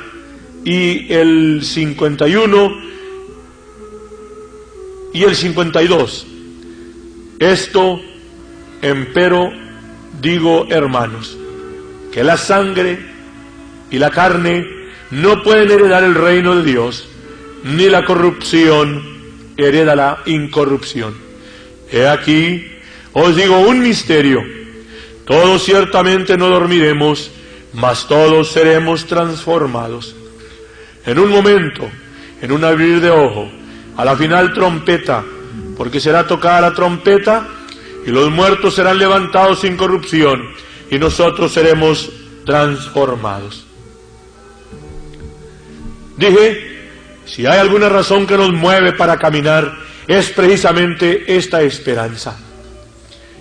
y 0.63 1.11
el 1.13 1.61
51 1.63 2.77
y 5.13 5.23
el 5.23 5.35
52. 5.35 6.27
Esto, 7.39 8.01
empero, 8.81 9.51
digo 10.21 10.67
hermanos, 10.69 11.37
que 12.11 12.23
la 12.23 12.37
sangre 12.37 12.99
y 13.89 13.97
la 13.97 14.09
carne 14.11 14.65
no 15.11 15.43
pueden 15.43 15.71
heredar 15.71 16.03
el 16.03 16.15
reino 16.15 16.55
de 16.55 16.63
Dios, 16.63 17.07
ni 17.63 17.89
la 17.89 18.05
corrupción 18.05 19.03
hereda 19.57 19.95
la 19.95 20.19
incorrupción. 20.25 21.15
He 21.91 22.07
aquí, 22.07 22.65
os 23.13 23.35
digo 23.35 23.59
un 23.59 23.79
misterio, 23.79 24.43
todos 25.25 25.63
ciertamente 25.63 26.37
no 26.37 26.49
dormiremos, 26.49 27.31
mas 27.73 28.07
todos 28.07 28.51
seremos 28.51 29.05
transformados. 29.05 30.15
En 31.05 31.19
un 31.19 31.29
momento, 31.29 31.89
en 32.41 32.51
un 32.51 32.63
abrir 32.63 33.01
de 33.01 33.09
ojo, 33.09 33.49
a 33.97 34.05
la 34.05 34.15
final 34.15 34.53
trompeta, 34.53 35.23
porque 35.77 35.99
será 35.99 36.27
tocada 36.27 36.61
la 36.61 36.73
trompeta 36.73 37.47
y 38.05 38.11
los 38.11 38.29
muertos 38.29 38.75
serán 38.75 38.97
levantados 38.97 39.61
sin 39.61 39.75
corrupción 39.75 40.43
y 40.91 40.99
nosotros 40.99 41.51
seremos 41.51 42.11
transformados. 42.45 43.65
Dije, 46.17 46.75
si 47.25 47.45
hay 47.45 47.59
alguna 47.59 47.89
razón 47.89 48.27
que 48.27 48.37
nos 48.37 48.53
mueve 48.53 48.93
para 48.93 49.17
caminar, 49.17 49.73
es 50.07 50.29
precisamente 50.29 51.35
esta 51.35 51.61
esperanza. 51.63 52.44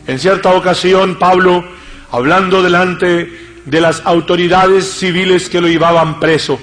En 0.06 0.18
cierta 0.18 0.50
ocasión, 0.54 1.18
Pablo, 1.18 1.64
hablando 2.10 2.62
delante 2.62 3.60
de 3.64 3.80
las 3.80 4.02
autoridades 4.04 4.84
civiles 4.84 5.48
que 5.48 5.60
lo 5.60 5.68
llevaban 5.68 6.20
preso, 6.20 6.60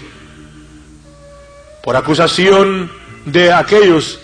por 1.84 1.96
acusación 1.96 2.92
de 3.26 3.52
aquellos 3.52 4.20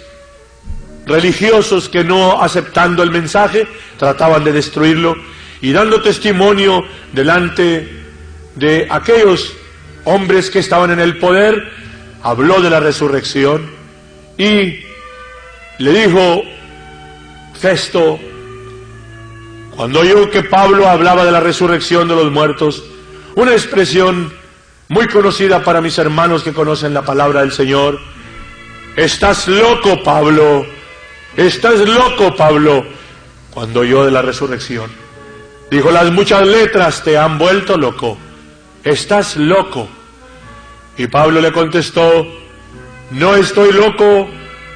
religiosos 1.07 1.89
que 1.89 2.03
no 2.03 2.41
aceptando 2.41 3.01
el 3.01 3.11
mensaje 3.11 3.67
trataban 3.97 4.43
de 4.43 4.51
destruirlo 4.51 5.15
y 5.61 5.71
dando 5.71 6.01
testimonio 6.01 6.85
delante 7.13 7.89
de 8.55 8.87
aquellos 8.89 9.53
hombres 10.03 10.51
que 10.51 10.59
estaban 10.59 10.91
en 10.91 10.99
el 10.99 11.17
poder, 11.17 11.71
habló 12.21 12.61
de 12.61 12.69
la 12.69 12.79
resurrección 12.79 13.69
y 14.37 14.81
le 15.79 15.93
dijo 15.93 16.43
Festo, 17.59 18.19
cuando 19.77 19.99
oyó 19.99 20.31
que 20.31 20.41
Pablo 20.41 20.89
hablaba 20.89 21.23
de 21.23 21.31
la 21.31 21.39
resurrección 21.39 22.07
de 22.07 22.15
los 22.15 22.31
muertos, 22.31 22.83
una 23.35 23.51
expresión 23.51 24.33
muy 24.87 25.07
conocida 25.07 25.63
para 25.63 25.81
mis 25.81 25.99
hermanos 25.99 26.41
que 26.41 26.51
conocen 26.51 26.95
la 26.95 27.03
palabra 27.03 27.41
del 27.41 27.51
Señor, 27.51 27.99
estás 28.95 29.47
loco 29.47 30.01
Pablo, 30.03 30.65
estás 31.35 31.79
loco 31.81 32.35
Pablo, 32.35 32.87
cuando 33.51 33.81
oyó 33.81 34.03
de 34.03 34.09
la 34.09 34.23
resurrección. 34.23 34.89
Dijo, 35.69 35.91
las 35.91 36.11
muchas 36.11 36.47
letras 36.47 37.03
te 37.03 37.15
han 37.15 37.37
vuelto 37.37 37.77
loco, 37.77 38.17
estás 38.83 39.35
loco. 39.37 39.87
Y 40.97 41.05
Pablo 41.05 41.39
le 41.39 41.51
contestó, 41.51 42.25
no 43.11 43.35
estoy 43.35 43.73
loco, 43.73 44.27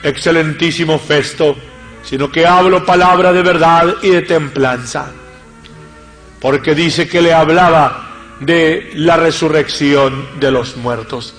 excelentísimo 0.04 1.00
Festo, 1.00 1.56
sino 2.04 2.32
que 2.32 2.46
hablo 2.46 2.86
palabra 2.86 3.32
de 3.32 3.42
verdad 3.42 3.96
y 4.02 4.10
de 4.10 4.22
templanza. 4.22 5.12
Porque 6.40 6.74
dice 6.74 7.08
que 7.08 7.22
le 7.22 7.34
hablaba 7.34 8.36
de 8.40 8.92
la 8.96 9.18
resurrección 9.18 10.28
de 10.40 10.52
los 10.52 10.76
muertos. 10.78 11.36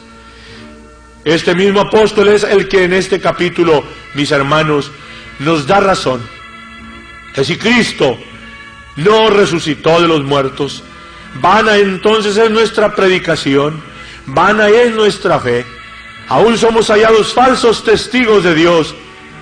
Este 1.25 1.55
mismo 1.55 1.81
apóstol 1.81 2.29
es 2.29 2.45
el 2.45 2.69
que 2.69 2.85
en 2.85 2.93
este 2.93 3.21
capítulo, 3.21 3.85
mis 4.15 4.31
hermanos, 4.31 4.91
nos 5.39 5.67
da 5.67 5.81
razón. 5.81 6.21
Que 7.35 7.45
si 7.45 7.57
Cristo 7.57 8.19
no 8.97 9.31
resucitó 9.31 10.01
de 10.01 10.09
los 10.09 10.23
muertos, 10.23 10.83
vana 11.41 11.77
entonces 11.77 12.37
es 12.37 12.51
nuestra 12.51 12.95
predicación, 12.95 13.83
vana 14.27 14.69
es 14.69 14.93
nuestra 14.95 15.41
fe. 15.41 15.65
Aún 16.29 16.57
somos 16.57 16.89
hallados 16.89 17.33
falsos 17.33 17.85
testigos 17.85 18.45
de 18.45 18.55
Dios 18.55 18.95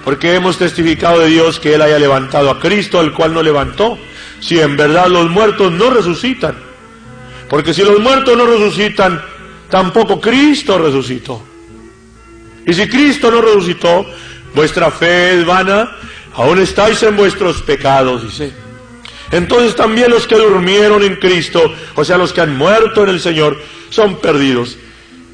porque 0.04 0.34
hemos 0.34 0.58
testificado 0.58 1.20
de 1.20 1.28
Dios 1.28 1.60
que 1.60 1.74
Él 1.74 1.82
haya 1.82 1.98
levantado 1.98 2.50
a 2.50 2.58
Cristo, 2.58 3.00
al 3.00 3.12
cual 3.12 3.34
no 3.34 3.42
levantó, 3.42 3.98
si 4.40 4.58
en 4.58 4.76
verdad 4.76 5.08
los 5.08 5.30
muertos 5.30 5.72
no 5.72 5.90
resucitan. 5.90 6.54
Porque 7.48 7.74
si 7.74 7.82
los 7.82 8.00
muertos 8.00 8.36
no 8.36 8.46
resucitan, 8.46 9.20
tampoco 9.68 10.20
Cristo 10.20 10.78
resucitó. 10.78 11.42
Y 12.66 12.72
si 12.72 12.88
Cristo 12.88 13.30
no 13.30 13.42
resucitó, 13.42 14.06
vuestra 14.54 14.90
fe 14.90 15.38
es 15.38 15.44
vana, 15.44 15.96
aún 16.34 16.60
estáis 16.60 17.02
en 17.02 17.16
vuestros 17.16 17.60
pecados, 17.62 18.22
dice. 18.22 18.52
Entonces 19.32 19.76
también 19.76 20.10
los 20.10 20.26
que 20.26 20.36
durmieron 20.36 21.02
en 21.02 21.16
Cristo, 21.16 21.72
o 21.94 22.04
sea, 22.04 22.18
los 22.18 22.32
que 22.32 22.40
han 22.40 22.56
muerto 22.56 23.04
en 23.04 23.10
el 23.10 23.20
Señor, 23.20 23.60
son 23.90 24.16
perdidos. 24.20 24.76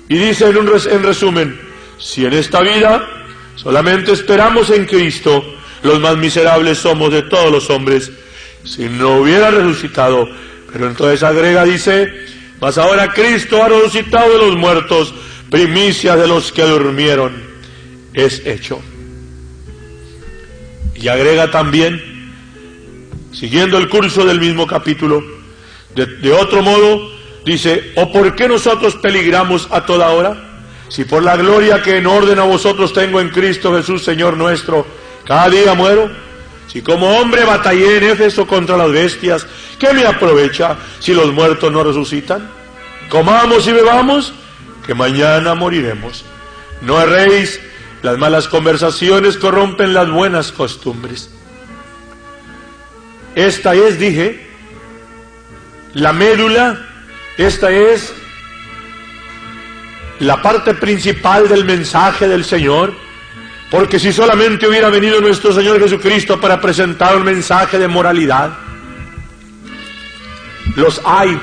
Y 0.08 0.16
dice 0.16 0.46
en, 0.46 0.56
en 0.56 1.02
resumen, 1.02 1.60
si 1.98 2.26
en 2.26 2.34
esta 2.34 2.60
vida 2.60 3.15
Solamente 3.66 4.12
esperamos 4.12 4.70
en 4.70 4.84
Cristo, 4.84 5.44
los 5.82 5.98
más 5.98 6.16
miserables 6.16 6.78
somos 6.78 7.10
de 7.10 7.22
todos 7.22 7.50
los 7.50 7.68
hombres, 7.68 8.12
si 8.62 8.88
no 8.88 9.16
hubiera 9.16 9.50
resucitado. 9.50 10.28
Pero 10.72 10.86
entonces 10.86 11.24
agrega, 11.24 11.64
dice, 11.64 12.12
mas 12.60 12.78
ahora 12.78 13.12
Cristo 13.12 13.60
ha 13.60 13.68
resucitado 13.68 14.34
de 14.34 14.38
los 14.38 14.56
muertos, 14.56 15.12
primicia 15.50 16.14
de 16.14 16.28
los 16.28 16.52
que 16.52 16.62
durmieron, 16.62 17.42
es 18.14 18.46
hecho. 18.46 18.80
Y 20.94 21.08
agrega 21.08 21.50
también, 21.50 22.00
siguiendo 23.32 23.78
el 23.78 23.88
curso 23.88 24.24
del 24.24 24.38
mismo 24.38 24.68
capítulo, 24.68 25.24
de, 25.92 26.06
de 26.06 26.32
otro 26.32 26.62
modo, 26.62 27.10
dice, 27.44 27.90
¿o 27.96 28.12
por 28.12 28.36
qué 28.36 28.46
nosotros 28.46 28.94
peligramos 28.94 29.66
a 29.72 29.84
toda 29.84 30.10
hora? 30.10 30.45
Si 30.88 31.04
por 31.04 31.22
la 31.22 31.36
gloria 31.36 31.82
que 31.82 31.96
en 31.98 32.06
orden 32.06 32.38
a 32.38 32.44
vosotros 32.44 32.92
tengo 32.92 33.20
en 33.20 33.30
Cristo 33.30 33.74
Jesús, 33.74 34.04
Señor 34.04 34.36
nuestro, 34.36 34.86
cada 35.24 35.50
día 35.50 35.74
muero, 35.74 36.10
si 36.68 36.82
como 36.82 37.18
hombre 37.18 37.44
batallé 37.44 37.98
en 37.98 38.04
Éfeso 38.04 38.46
contra 38.46 38.76
las 38.76 38.92
bestias, 38.92 39.46
¿qué 39.78 39.92
me 39.92 40.04
aprovecha 40.04 40.76
si 41.00 41.14
los 41.14 41.32
muertos 41.32 41.72
no 41.72 41.82
resucitan? 41.82 42.48
Comamos 43.08 43.66
y 43.66 43.72
bebamos, 43.72 44.32
que 44.86 44.94
mañana 44.94 45.54
moriremos. 45.54 46.24
No 46.82 47.00
erréis, 47.00 47.60
las 48.02 48.18
malas 48.18 48.46
conversaciones 48.48 49.36
corrompen 49.36 49.94
las 49.94 50.10
buenas 50.10 50.52
costumbres. 50.52 51.30
Esta 53.34 53.74
es, 53.74 53.98
dije, 53.98 54.46
la 55.94 56.12
médula, 56.12 56.78
esta 57.36 57.70
es 57.70 58.12
la 60.20 60.40
parte 60.40 60.74
principal 60.74 61.48
del 61.48 61.64
mensaje 61.64 62.28
del 62.28 62.44
Señor, 62.44 62.94
porque 63.70 63.98
si 63.98 64.12
solamente 64.12 64.66
hubiera 64.66 64.88
venido 64.90 65.20
nuestro 65.20 65.52
Señor 65.52 65.80
Jesucristo 65.80 66.40
para 66.40 66.60
presentar 66.60 67.16
un 67.16 67.24
mensaje 67.24 67.78
de 67.78 67.88
moralidad, 67.88 68.52
los 70.76 71.00
hay 71.04 71.38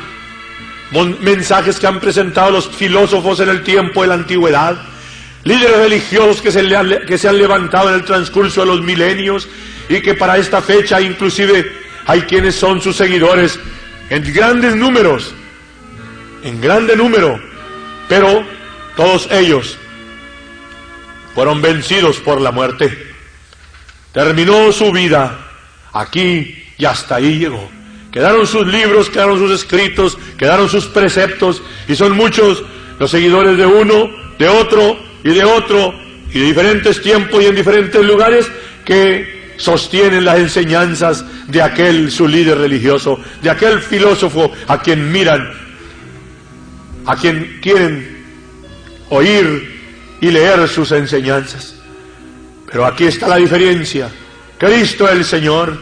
mensajes 1.21 1.79
que 1.79 1.87
han 1.87 1.99
presentado 1.99 2.51
los 2.51 2.69
filósofos 2.69 3.39
en 3.39 3.49
el 3.49 3.63
tiempo 3.63 4.03
de 4.03 4.07
la 4.09 4.13
antigüedad, 4.13 4.77
líderes 5.43 5.77
religiosos 5.77 6.41
que 6.41 6.51
se, 6.51 6.61
que 7.07 7.17
se 7.17 7.27
han 7.27 7.37
levantado 7.37 7.89
en 7.89 7.95
el 7.95 8.05
transcurso 8.05 8.61
de 8.61 8.67
los 8.67 8.81
milenios 8.81 9.47
y 9.89 10.01
que 10.01 10.13
para 10.13 10.37
esta 10.37 10.61
fecha 10.61 11.01
inclusive 11.01 11.71
hay 12.05 12.21
quienes 12.21 12.55
son 12.55 12.81
sus 12.81 12.95
seguidores 12.95 13.59
en 14.09 14.33
grandes 14.33 14.75
números, 14.75 15.33
en 16.43 16.61
grande 16.61 16.95
número, 16.95 17.39
pero 18.07 18.45
todos 18.95 19.27
ellos 19.31 19.77
fueron 21.33 21.61
vencidos 21.61 22.17
por 22.17 22.39
la 22.41 22.51
muerte. 22.51 22.95
Terminó 24.11 24.71
su 24.71 24.91
vida 24.91 25.39
aquí 25.91 26.63
y 26.77 26.85
hasta 26.85 27.15
ahí 27.15 27.39
llegó. 27.39 27.69
Quedaron 28.11 28.45
sus 28.45 28.67
libros, 28.67 29.09
quedaron 29.09 29.39
sus 29.39 29.51
escritos, 29.51 30.17
quedaron 30.37 30.69
sus 30.69 30.85
preceptos 30.85 31.63
y 31.87 31.95
son 31.95 32.15
muchos 32.15 32.63
los 32.99 33.09
seguidores 33.09 33.57
de 33.57 33.65
uno, 33.65 34.09
de 34.37 34.47
otro 34.47 34.99
y 35.23 35.29
de 35.29 35.43
otro 35.43 35.95
y 36.31 36.39
de 36.39 36.45
diferentes 36.45 37.01
tiempos 37.01 37.43
y 37.43 37.47
en 37.47 37.55
diferentes 37.55 38.05
lugares 38.05 38.47
que 38.85 39.53
sostienen 39.57 40.25
las 40.25 40.37
enseñanzas 40.37 41.25
de 41.47 41.61
aquel 41.61 42.11
su 42.11 42.27
líder 42.27 42.59
religioso, 42.59 43.19
de 43.41 43.49
aquel 43.49 43.79
filósofo 43.79 44.51
a 44.67 44.79
quien 44.79 45.11
miran, 45.11 45.51
a 47.05 47.15
quien 47.15 47.59
quieren 47.61 48.12
oír 49.13 50.17
y 50.19 50.31
leer 50.31 50.67
sus 50.67 50.91
enseñanzas. 50.91 51.75
Pero 52.67 52.85
aquí 52.85 53.05
está 53.05 53.27
la 53.27 53.37
diferencia. 53.37 54.09
Cristo 54.57 55.07
el 55.09 55.23
Señor 55.23 55.77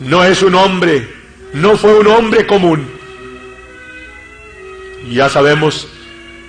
no 0.00 0.24
es 0.24 0.42
un 0.42 0.54
hombre, 0.54 1.08
no 1.54 1.76
fue 1.76 1.98
un 1.98 2.06
hombre 2.08 2.46
común. 2.46 2.86
Ya 5.10 5.28
sabemos, 5.28 5.88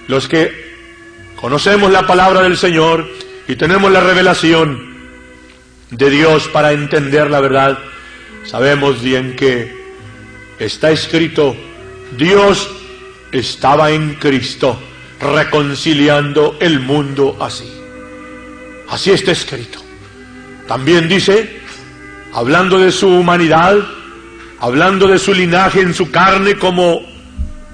los 0.07 0.27
que 0.27 0.75
conocemos 1.35 1.91
la 1.91 2.05
palabra 2.07 2.41
del 2.41 2.57
Señor 2.57 3.07
y 3.47 3.55
tenemos 3.55 3.91
la 3.91 4.01
revelación 4.01 4.95
de 5.91 6.09
Dios 6.09 6.47
para 6.49 6.71
entender 6.71 7.29
la 7.29 7.39
verdad, 7.39 7.77
sabemos 8.43 9.01
bien 9.01 9.35
que 9.35 9.73
está 10.57 10.91
escrito, 10.91 11.55
Dios 12.17 12.69
estaba 13.31 13.91
en 13.91 14.15
Cristo 14.15 14.79
reconciliando 15.19 16.57
el 16.59 16.79
mundo 16.79 17.37
así. 17.39 17.71
Así 18.89 19.11
está 19.11 19.31
escrito. 19.31 19.79
También 20.67 21.07
dice, 21.07 21.61
hablando 22.33 22.79
de 22.79 22.91
su 22.91 23.07
humanidad, 23.07 23.77
hablando 24.59 25.07
de 25.07 25.19
su 25.19 25.33
linaje 25.33 25.81
en 25.81 25.93
su 25.93 26.11
carne 26.11 26.55
como 26.55 27.01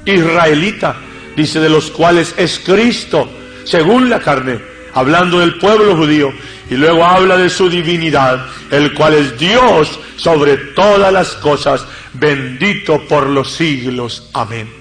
israelita, 0.06 0.96
dice 1.36 1.60
de 1.60 1.70
los 1.70 1.92
cuales 1.92 2.34
es 2.38 2.60
Cristo, 2.60 3.30
según 3.64 4.10
la 4.10 4.20
carne, 4.20 4.60
hablando 4.94 5.40
del 5.40 5.58
pueblo 5.58 5.96
judío, 5.96 6.34
y 6.70 6.76
luego 6.76 7.06
habla 7.06 7.38
de 7.38 7.50
su 7.50 7.70
divinidad, 7.70 8.46
el 8.72 8.94
cual 8.94 9.14
es 9.14 9.38
Dios 9.38 10.00
sobre 10.16 10.58
todas 10.58 11.12
las 11.12 11.34
cosas, 11.34 11.86
bendito 12.14 13.02
por 13.08 13.28
los 13.28 13.52
siglos. 13.52 14.30
Amén. 14.34 14.81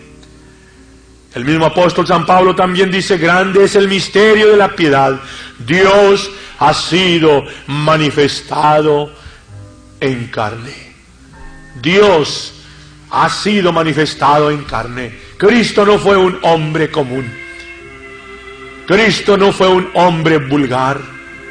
El 1.34 1.44
mismo 1.44 1.66
apóstol 1.66 2.06
San 2.06 2.26
Pablo 2.26 2.54
también 2.54 2.90
dice, 2.90 3.16
grande 3.16 3.64
es 3.64 3.76
el 3.76 3.88
misterio 3.88 4.50
de 4.50 4.56
la 4.56 4.74
piedad. 4.74 5.20
Dios 5.58 6.30
ha 6.58 6.74
sido 6.74 7.44
manifestado 7.68 9.12
en 10.00 10.26
carne. 10.26 10.94
Dios 11.80 12.52
ha 13.10 13.30
sido 13.30 13.72
manifestado 13.72 14.50
en 14.50 14.64
carne. 14.64 15.16
Cristo 15.36 15.84
no 15.84 15.98
fue 15.98 16.16
un 16.16 16.38
hombre 16.42 16.90
común. 16.90 17.32
Cristo 18.86 19.36
no 19.36 19.52
fue 19.52 19.68
un 19.68 19.88
hombre 19.94 20.38
vulgar. 20.38 21.00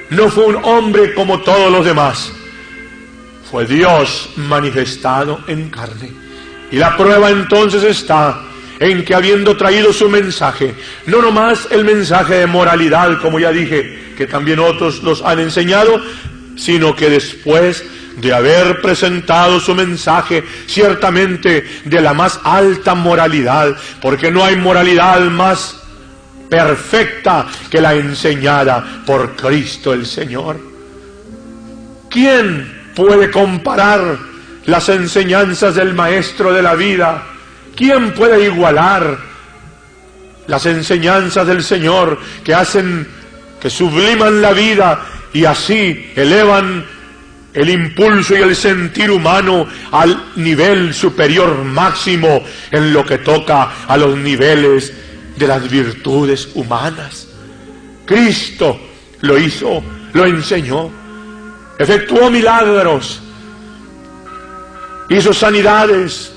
No 0.09 0.29
fue 0.29 0.47
un 0.47 0.57
hombre 0.57 1.13
como 1.13 1.39
todos 1.39 1.71
los 1.71 1.85
demás. 1.85 2.33
Fue 3.49 3.65
Dios 3.65 4.31
manifestado 4.35 5.39
en 5.47 5.69
carne. 5.69 6.11
Y 6.69 6.75
la 6.75 6.97
prueba 6.97 7.29
entonces 7.29 7.83
está 7.83 8.48
en 8.79 9.03
que 9.03 9.13
habiendo 9.13 9.57
traído 9.57 9.91
su 9.91 10.09
mensaje, 10.09 10.73
no 11.05 11.21
nomás 11.21 11.67
el 11.71 11.83
mensaje 11.83 12.35
de 12.35 12.47
moralidad, 12.47 13.19
como 13.21 13.39
ya 13.39 13.51
dije, 13.51 14.13
que 14.17 14.25
también 14.25 14.59
otros 14.59 15.03
los 15.03 15.21
han 15.21 15.39
enseñado, 15.39 16.01
sino 16.55 16.95
que 16.95 17.09
después 17.09 17.83
de 18.17 18.33
haber 18.33 18.81
presentado 18.81 19.59
su 19.59 19.75
mensaje 19.75 20.43
ciertamente 20.65 21.65
de 21.85 22.01
la 22.01 22.13
más 22.13 22.39
alta 22.43 22.95
moralidad, 22.95 23.75
porque 24.01 24.31
no 24.31 24.43
hay 24.43 24.55
moralidad 24.55 25.21
más 25.29 25.77
perfecta 26.49 27.47
que 27.69 27.79
la 27.79 27.93
enseñada 27.93 29.03
por 29.05 29.35
Cristo 29.35 29.93
el 29.93 30.05
Señor. 30.05 30.59
¿Quién 32.09 32.91
puede 32.95 33.29
comparar 33.29 34.17
las 34.65 34.89
enseñanzas 34.89 35.75
del 35.75 35.93
Maestro 35.93 36.51
de 36.51 36.61
la 36.61 36.75
vida? 36.75 37.23
¿Quién 37.79 38.13
puede 38.13 38.43
igualar 38.43 39.17
las 40.47 40.65
enseñanzas 40.65 41.47
del 41.47 41.63
Señor 41.63 42.19
que 42.43 42.53
hacen, 42.53 43.07
que 43.57 43.69
subliman 43.69 44.41
la 44.41 44.51
vida 44.51 45.05
y 45.31 45.45
así 45.45 46.11
elevan 46.13 46.85
el 47.53 47.69
impulso 47.69 48.35
y 48.35 48.41
el 48.41 48.53
sentir 48.53 49.09
humano 49.09 49.65
al 49.93 50.33
nivel 50.35 50.93
superior 50.93 51.63
máximo 51.63 52.43
en 52.69 52.91
lo 52.91 53.05
que 53.05 53.19
toca 53.19 53.71
a 53.87 53.95
los 53.95 54.17
niveles 54.17 54.91
de 55.37 55.47
las 55.47 55.71
virtudes 55.71 56.49
humanas. 56.55 57.29
Cristo 58.05 58.77
lo 59.21 59.37
hizo, 59.37 59.81
lo 60.11 60.25
enseñó, 60.25 60.91
efectuó 61.77 62.29
milagros, 62.29 63.21
hizo 65.07 65.33
sanidades, 65.33 66.33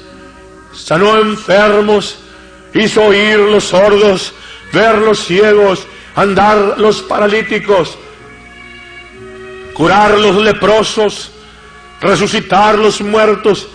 sanó 0.72 1.18
enfermos, 1.18 2.18
hizo 2.74 3.04
oír 3.04 3.38
los 3.38 3.64
sordos, 3.64 4.34
ver 4.72 4.98
los 4.98 5.24
ciegos, 5.24 5.86
andar 6.14 6.74
los 6.78 7.02
paralíticos, 7.02 7.98
curar 9.74 10.18
los 10.18 10.36
leprosos, 10.36 11.30
resucitar 12.00 12.78
los 12.78 13.00
muertos, 13.00 13.68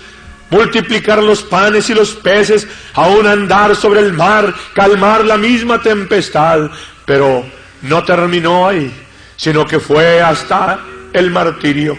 multiplicar 0.50 1.22
los 1.22 1.44
panes 1.44 1.90
y 1.90 1.94
los 1.94 2.12
peces, 2.12 2.68
aún 2.94 3.28
andar 3.28 3.76
sobre 3.76 4.02
el 4.02 4.14
mar, 4.14 4.54
calmar 4.74 5.26
la 5.26 5.38
misma 5.38 5.82
tempestad. 5.82 6.70
Pero 7.06 7.46
no 7.82 8.04
terminó 8.04 8.68
ahí, 8.68 8.92
sino 9.36 9.66
que 9.66 9.80
fue 9.80 10.22
hasta 10.22 10.80
el 11.14 11.32
martirio 11.32 11.98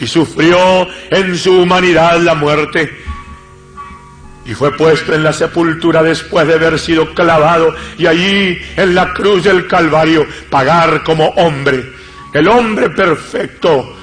y 0.00 0.06
sufrió 0.06 0.86
en 1.10 1.36
su 1.36 1.62
humanidad 1.62 2.20
la 2.20 2.34
muerte 2.34 3.07
y 4.48 4.54
fue 4.54 4.74
puesto 4.74 5.14
en 5.14 5.22
la 5.22 5.32
sepultura 5.34 6.02
después 6.02 6.48
de 6.48 6.54
haber 6.54 6.78
sido 6.78 7.12
clavado 7.12 7.74
y 7.98 8.06
allí 8.06 8.58
en 8.78 8.94
la 8.94 9.12
cruz 9.12 9.44
del 9.44 9.66
Calvario 9.66 10.26
pagar 10.48 11.02
como 11.02 11.26
hombre, 11.36 11.92
el 12.32 12.48
hombre 12.48 12.88
perfecto, 12.88 13.94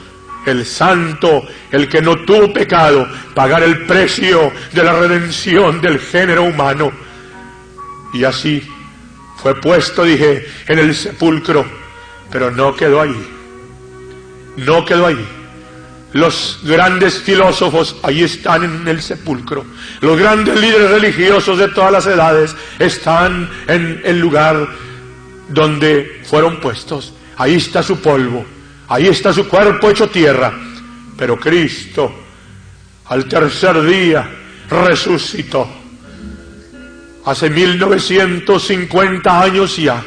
el 0.45 0.63
santo, 0.63 1.47
el 1.71 1.89
que 1.89 1.99
no 1.99 2.17
tuvo 2.25 2.53
pecado, 2.53 3.07
pagar 3.33 3.63
el 3.63 3.87
precio 3.87 4.51
de 4.71 4.83
la 4.83 4.93
redención 4.93 5.81
del 5.81 5.97
género 5.97 6.43
humano. 6.43 6.91
Y 8.13 8.23
así 8.23 8.61
fue 9.37 9.59
puesto, 9.59 10.03
dije, 10.03 10.45
en 10.67 10.77
el 10.77 10.93
sepulcro, 10.93 11.65
pero 12.31 12.51
no 12.51 12.75
quedó 12.75 13.01
ahí, 13.01 13.27
no 14.57 14.85
quedó 14.85 15.07
ahí 15.07 15.44
los 16.15 16.59
grandes 16.63 17.19
filósofos 17.19 17.97
ahí 18.01 18.23
están 18.23 18.63
en 18.63 18.87
el 18.87 19.01
sepulcro. 19.01 19.65
Los 19.99 20.17
grandes 20.17 20.57
líderes 20.57 20.89
religiosos 20.89 21.57
de 21.57 21.67
todas 21.67 21.91
las 21.91 22.05
edades 22.05 22.55
están 22.79 23.49
en 23.67 24.01
el 24.01 24.17
lugar 24.19 24.65
donde 25.49 26.21
fueron 26.23 26.61
puestos. 26.61 27.13
Ahí 27.35 27.55
está 27.55 27.83
su 27.83 27.99
polvo, 27.99 28.45
ahí 28.87 29.07
está 29.07 29.33
su 29.33 29.45
cuerpo 29.49 29.89
hecho 29.89 30.09
tierra. 30.09 30.53
Pero 31.17 31.37
Cristo 31.37 32.15
al 33.07 33.25
tercer 33.25 33.83
día 33.83 34.29
resucitó. 34.69 35.67
Hace 37.25 37.49
1950 37.49 39.41
años 39.41 39.75
ya, 39.75 40.01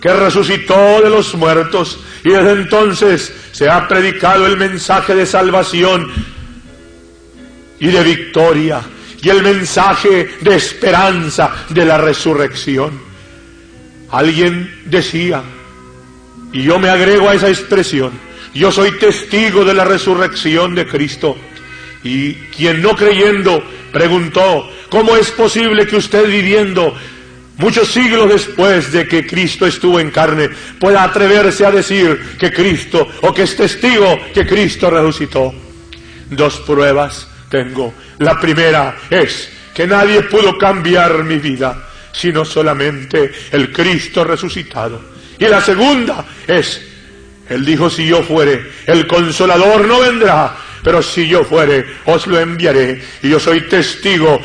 que 0.00 0.12
resucitó 0.12 1.02
de 1.02 1.10
los 1.10 1.34
muertos 1.34 2.00
y 2.24 2.30
desde 2.30 2.52
entonces 2.52 3.32
se 3.52 3.68
ha 3.68 3.86
predicado 3.86 4.46
el 4.46 4.56
mensaje 4.56 5.14
de 5.14 5.26
salvación 5.26 6.10
y 7.78 7.86
de 7.88 8.02
victoria 8.02 8.80
y 9.22 9.28
el 9.28 9.42
mensaje 9.42 10.30
de 10.40 10.54
esperanza 10.54 11.66
de 11.68 11.84
la 11.84 11.98
resurrección. 11.98 12.98
Alguien 14.10 14.82
decía, 14.86 15.42
y 16.52 16.62
yo 16.62 16.78
me 16.78 16.88
agrego 16.88 17.28
a 17.28 17.34
esa 17.34 17.48
expresión, 17.48 18.12
yo 18.54 18.72
soy 18.72 18.92
testigo 18.92 19.64
de 19.64 19.74
la 19.74 19.84
resurrección 19.84 20.74
de 20.74 20.86
Cristo. 20.86 21.36
Y 22.02 22.34
quien 22.34 22.80
no 22.80 22.96
creyendo 22.96 23.62
preguntó, 23.92 24.68
¿cómo 24.88 25.16
es 25.16 25.30
posible 25.30 25.86
que 25.86 25.96
usted 25.96 26.26
viviendo 26.26 26.96
muchos 27.60 27.88
siglos 27.92 28.28
después 28.28 28.90
de 28.90 29.06
que 29.06 29.26
Cristo 29.26 29.66
estuvo 29.66 30.00
en 30.00 30.10
carne, 30.10 30.48
pueda 30.78 31.04
atreverse 31.04 31.64
a 31.64 31.70
decir 31.70 32.36
que 32.38 32.52
Cristo, 32.52 33.06
o 33.20 33.32
que 33.32 33.42
es 33.42 33.56
testigo 33.56 34.18
que 34.34 34.46
Cristo 34.46 34.90
resucitó. 34.90 35.54
Dos 36.30 36.60
pruebas 36.60 37.28
tengo. 37.48 37.94
La 38.18 38.40
primera 38.40 38.96
es 39.10 39.50
que 39.74 39.86
nadie 39.86 40.22
pudo 40.22 40.56
cambiar 40.56 41.22
mi 41.24 41.36
vida, 41.36 41.88
sino 42.12 42.44
solamente 42.44 43.30
el 43.52 43.72
Cristo 43.72 44.24
resucitado. 44.24 45.10
Y 45.38 45.46
la 45.46 45.60
segunda 45.60 46.24
es, 46.46 46.80
Él 47.48 47.64
dijo, 47.64 47.90
si 47.90 48.06
yo 48.06 48.22
fuere, 48.22 48.70
el 48.86 49.06
consolador 49.06 49.86
no 49.86 50.00
vendrá, 50.00 50.56
pero 50.82 51.02
si 51.02 51.28
yo 51.28 51.44
fuere, 51.44 51.84
os 52.06 52.26
lo 52.26 52.38
enviaré. 52.38 53.02
Y 53.22 53.28
yo 53.28 53.40
soy 53.40 53.62
testigo 53.62 54.40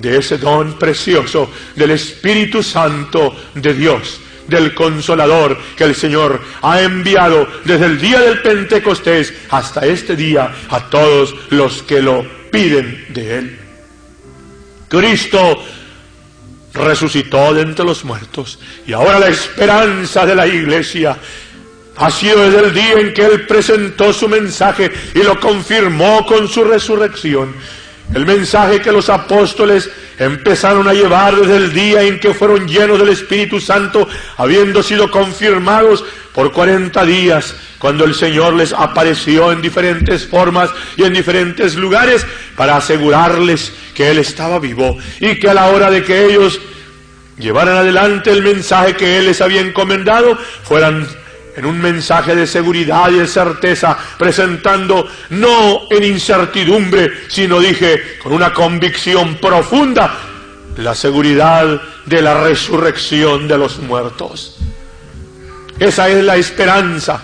de 0.00 0.18
ese 0.18 0.38
don 0.38 0.78
precioso 0.78 1.50
del 1.76 1.92
Espíritu 1.92 2.62
Santo 2.62 3.36
de 3.54 3.74
Dios, 3.74 4.20
del 4.46 4.74
Consolador 4.74 5.58
que 5.76 5.84
el 5.84 5.94
Señor 5.94 6.40
ha 6.62 6.80
enviado 6.80 7.46
desde 7.64 7.86
el 7.86 8.00
día 8.00 8.20
del 8.20 8.42
Pentecostés 8.42 9.32
hasta 9.50 9.86
este 9.86 10.16
día 10.16 10.52
a 10.68 10.90
todos 10.90 11.34
los 11.50 11.82
que 11.82 12.02
lo 12.02 12.24
piden 12.50 13.06
de 13.10 13.38
Él. 13.38 13.58
Cristo 14.88 15.62
resucitó 16.74 17.54
de 17.54 17.62
entre 17.62 17.84
los 17.84 18.04
muertos. 18.04 18.58
Y 18.86 18.92
ahora 18.92 19.18
la 19.18 19.28
esperanza 19.28 20.26
de 20.26 20.34
la 20.34 20.46
iglesia 20.46 21.16
ha 21.96 22.10
sido 22.10 22.50
desde 22.50 22.66
el 22.66 22.74
día 22.74 22.92
en 22.94 23.14
que 23.14 23.24
Él 23.24 23.46
presentó 23.46 24.12
su 24.12 24.28
mensaje 24.28 24.90
y 25.14 25.22
lo 25.22 25.38
confirmó 25.38 26.24
con 26.26 26.48
su 26.48 26.64
resurrección. 26.64 27.54
El 28.14 28.26
mensaje 28.26 28.80
que 28.80 28.90
los 28.90 29.08
apóstoles 29.08 29.88
empezaron 30.18 30.88
a 30.88 30.92
llevar 30.92 31.36
desde 31.36 31.56
el 31.56 31.72
día 31.72 32.02
en 32.02 32.18
que 32.18 32.34
fueron 32.34 32.66
llenos 32.66 32.98
del 32.98 33.10
Espíritu 33.10 33.60
Santo, 33.60 34.08
habiendo 34.36 34.82
sido 34.82 35.10
confirmados 35.10 36.04
por 36.34 36.52
40 36.52 37.04
días, 37.04 37.54
cuando 37.78 38.04
el 38.04 38.14
Señor 38.14 38.54
les 38.54 38.72
apareció 38.72 39.52
en 39.52 39.62
diferentes 39.62 40.26
formas 40.26 40.70
y 40.96 41.04
en 41.04 41.12
diferentes 41.12 41.76
lugares 41.76 42.26
para 42.56 42.76
asegurarles 42.76 43.72
que 43.94 44.10
Él 44.10 44.18
estaba 44.18 44.58
vivo 44.58 44.98
y 45.20 45.38
que 45.38 45.48
a 45.48 45.54
la 45.54 45.68
hora 45.68 45.90
de 45.90 46.02
que 46.02 46.26
ellos 46.26 46.60
llevaran 47.38 47.76
adelante 47.76 48.30
el 48.32 48.42
mensaje 48.42 48.94
que 48.94 49.18
Él 49.18 49.26
les 49.26 49.40
había 49.40 49.60
encomendado, 49.60 50.36
fueran 50.64 51.06
en 51.60 51.66
un 51.66 51.78
mensaje 51.78 52.34
de 52.34 52.46
seguridad 52.46 53.10
y 53.10 53.18
de 53.18 53.26
certeza, 53.26 53.94
presentando 54.16 55.06
no 55.28 55.82
en 55.90 56.04
incertidumbre, 56.04 57.12
sino 57.28 57.60
dije 57.60 58.16
con 58.22 58.32
una 58.32 58.54
convicción 58.54 59.34
profunda 59.34 60.16
la 60.78 60.94
seguridad 60.94 61.82
de 62.06 62.22
la 62.22 62.42
resurrección 62.42 63.46
de 63.46 63.58
los 63.58 63.78
muertos. 63.78 64.56
Esa 65.78 66.08
es 66.08 66.24
la 66.24 66.36
esperanza 66.36 67.20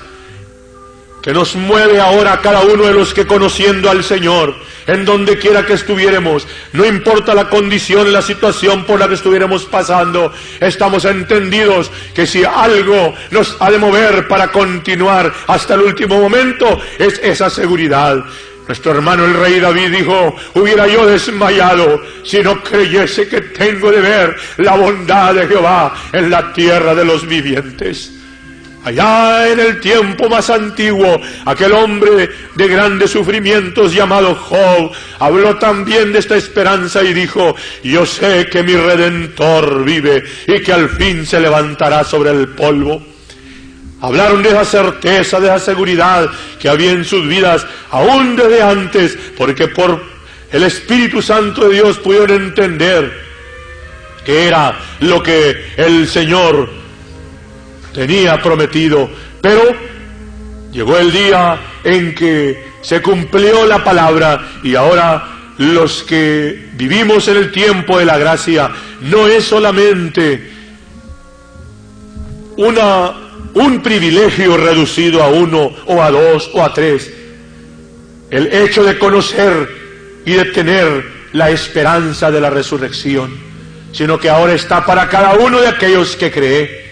que 1.27 1.33
nos 1.33 1.57
mueve 1.57 1.99
ahora 1.99 2.41
cada 2.41 2.61
uno 2.61 2.85
de 2.85 2.95
los 2.95 3.13
que 3.13 3.27
conociendo 3.27 3.91
al 3.91 4.05
Señor, 4.05 4.55
en 4.87 5.05
donde 5.05 5.37
quiera 5.41 5.67
que 5.67 5.73
estuviéramos, 5.73 6.47
no 6.73 6.87
importa 6.87 7.35
la 7.35 7.49
condición, 7.49 8.13
la 8.13 8.23
situación 8.23 8.85
por 8.85 9.01
la 9.01 9.09
que 9.09 9.15
estuviéramos 9.15 9.65
pasando, 9.65 10.33
estamos 10.61 11.05
entendidos 11.05 11.91
que 12.15 12.29
si 12.29 12.45
algo 12.45 13.13
nos 13.33 13.57
ha 13.59 13.73
de 13.73 13.79
mover 13.79 14.29
para 14.29 14.53
continuar 14.53 15.35
hasta 15.49 15.75
el 15.75 15.81
último 15.81 16.21
momento, 16.21 16.81
es 16.97 17.19
esa 17.21 17.51
seguridad. 17.51 18.25
Nuestro 18.69 18.93
hermano 18.93 19.25
el 19.25 19.35
rey 19.35 19.59
David 19.59 19.97
dijo, 19.97 20.37
hubiera 20.55 20.87
yo 20.87 21.07
desmayado 21.07 22.05
si 22.23 22.41
no 22.41 22.63
creyese 22.63 23.27
que 23.27 23.41
tengo 23.41 23.91
de 23.91 24.01
ver 24.01 24.37
la 24.59 24.77
bondad 24.77 25.35
de 25.35 25.49
Jehová 25.49 25.93
en 26.13 26.31
la 26.31 26.53
tierra 26.53 26.95
de 26.95 27.05
los 27.05 27.27
vivientes. 27.27 28.16
Allá 28.87 29.51
en 29.51 29.59
el 29.59 29.81
tiempo 29.81 30.29
más 30.29 30.49
antiguo, 30.49 31.21
aquel 31.45 31.73
hombre 31.73 32.31
de 32.55 32.69
grandes 32.69 33.11
sufrimientos 33.11 33.93
llamado 33.93 34.37
Job 34.37 34.93
habló 35.19 35.57
también 35.57 36.13
de 36.13 36.21
esta 36.21 36.37
esperanza 36.37 37.03
y 37.03 37.13
dijo, 37.13 37.57
yo 37.83 38.07
sé 38.07 38.47
que 38.47 38.63
mi 38.63 38.77
redentor 38.77 39.83
vive 39.83 40.23
y 40.47 40.61
que 40.61 40.73
al 40.73 40.89
fin 40.89 41.27
se 41.27 41.41
levantará 41.41 42.05
sobre 42.05 42.31
el 42.31 42.47
polvo. 42.51 43.03
Hablaron 44.03 44.45
de 44.45 44.51
esa 44.51 44.65
certeza, 44.65 45.41
de 45.41 45.49
esa 45.49 45.59
seguridad 45.59 46.31
que 46.61 46.69
había 46.69 46.93
en 46.93 47.05
sus 47.05 47.27
vidas, 47.27 47.67
aún 47.91 48.37
desde 48.37 48.63
antes, 48.63 49.19
porque 49.37 49.67
por 49.67 50.01
el 50.53 50.63
Espíritu 50.63 51.21
Santo 51.21 51.69
de 51.69 51.75
Dios 51.75 51.99
pudieron 51.99 52.31
entender 52.31 53.13
que 54.25 54.47
era 54.47 54.79
lo 55.01 55.25
que 55.25 55.73
el 55.77 56.07
Señor 56.07 56.86
tenía 57.97 58.41
prometido. 58.43 59.09
Pero 59.41 59.63
llegó 60.71 60.99
el 60.99 61.11
día 61.11 61.59
en 61.83 62.15
que 62.15 62.63
se 62.83 63.01
cumplió 63.01 63.67
la 63.67 63.83
palabra 63.83 64.47
y 64.63 64.75
ahora 64.75 65.33
los 65.59 66.03
que 66.03 66.69
vivimos 66.75 67.27
en 67.29 67.39
el 67.39 67.51
tiempo 67.51 67.99
de 67.99 68.05
la 68.05 68.19
gracia 68.19 68.71
no 69.01 69.27
es 69.27 69.45
solamente 69.45 70.53
una, 72.59 73.13
un 73.55 73.83
privilegio 73.83 74.59
reducido 74.59 75.23
a 75.23 75.29
uno 75.29 75.73
o 75.87 76.03
a 76.03 76.11
dos 76.11 76.51
o 76.53 76.63
a 76.63 76.75
tres. 76.75 77.11
El 78.31 78.53
hecho 78.53 78.85
de 78.85 78.99
conocer 78.99 79.71
y 80.27 80.33
de 80.33 80.45
tener 80.47 81.17
la 81.33 81.51
esperanza 81.51 82.31
de 82.31 82.41
la 82.41 82.51
resurrección, 82.51 83.31
sino 83.93 84.19
que 84.19 84.29
ahora 84.29 84.53
está 84.53 84.85
para 84.85 85.09
cada 85.09 85.35
uno 85.37 85.61
de 85.61 85.69
aquellos 85.69 86.17
que 86.17 86.31
cree 86.31 86.86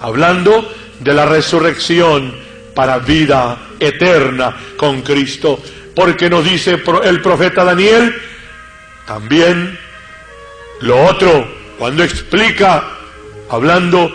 hablando 0.00 0.72
de 1.00 1.14
la 1.14 1.26
resurrección 1.26 2.34
para 2.74 2.98
vida 2.98 3.58
eterna 3.78 4.56
con 4.76 5.02
Cristo. 5.02 5.60
Porque 5.94 6.28
nos 6.28 6.44
dice 6.44 6.82
el 7.04 7.22
profeta 7.22 7.64
Daniel, 7.64 8.14
también 9.06 9.78
lo 10.80 11.04
otro, 11.04 11.46
cuando 11.78 12.02
explica, 12.02 12.84
hablando, 13.48 14.10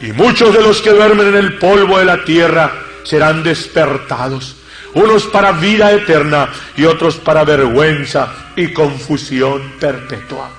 y 0.00 0.12
muchos 0.12 0.54
de 0.54 0.62
los 0.62 0.80
que 0.80 0.90
duermen 0.90 1.28
en 1.28 1.36
el 1.36 1.58
polvo 1.58 1.98
de 1.98 2.04
la 2.04 2.24
tierra 2.24 2.72
serán 3.02 3.42
despertados, 3.42 4.56
unos 4.94 5.24
para 5.24 5.52
vida 5.52 5.92
eterna 5.92 6.50
y 6.76 6.84
otros 6.84 7.16
para 7.16 7.44
vergüenza 7.44 8.32
y 8.56 8.68
confusión 8.72 9.72
perpetua. 9.80 10.50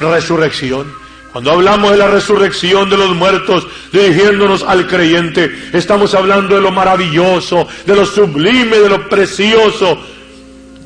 Resurrección. 0.00 1.05
Cuando 1.36 1.52
hablamos 1.52 1.90
de 1.90 1.98
la 1.98 2.06
resurrección 2.06 2.88
de 2.88 2.96
los 2.96 3.14
muertos, 3.14 3.68
dirigiéndonos 3.92 4.62
al 4.62 4.86
creyente, 4.86 5.68
estamos 5.74 6.14
hablando 6.14 6.54
de 6.54 6.62
lo 6.62 6.72
maravilloso, 6.72 7.68
de 7.84 7.94
lo 7.94 8.06
sublime, 8.06 8.78
de 8.78 8.88
lo 8.88 9.06
precioso, 9.06 9.98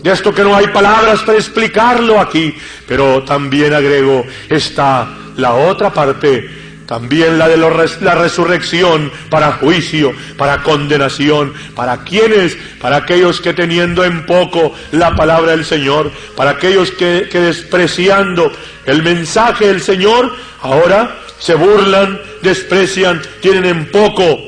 de 0.03 0.11
esto 0.11 0.35
que 0.35 0.43
no 0.43 0.57
hay 0.57 0.67
palabras 0.67 1.21
para 1.21 1.39
explicarlo 1.39 2.19
aquí. 2.19 2.53
Pero 2.85 3.23
también 3.23 3.73
agrego, 3.73 4.27
está 4.49 5.09
la 5.37 5.55
otra 5.55 5.93
parte 5.93 6.51
también 6.91 7.39
la 7.39 7.47
de 7.47 7.57
la 7.57 8.17
resurrección 8.17 9.13
para 9.31 9.53
juicio, 9.53 10.13
para 10.37 10.65
condenación. 10.65 11.55
¿Para 11.77 12.03
quienes, 12.03 12.59
Para 12.81 12.97
aquellos 12.97 13.41
que 13.41 13.55
teniendo 13.55 14.05
en 14.05 14.27
poco 14.27 14.75
la 14.91 15.15
palabra 15.15 15.53
del 15.53 15.65
Señor, 15.65 16.11
para 16.35 16.51
aquellos 16.51 16.91
que, 16.91 17.29
que 17.31 17.39
despreciando 17.39 18.51
el 18.87 19.05
mensaje 19.05 19.69
del 19.69 19.81
Señor, 19.81 20.35
ahora 20.63 21.21
se 21.39 21.55
burlan, 21.55 22.21
desprecian, 22.43 23.23
tienen 23.41 23.67
en 23.67 23.87
poco. 23.93 24.41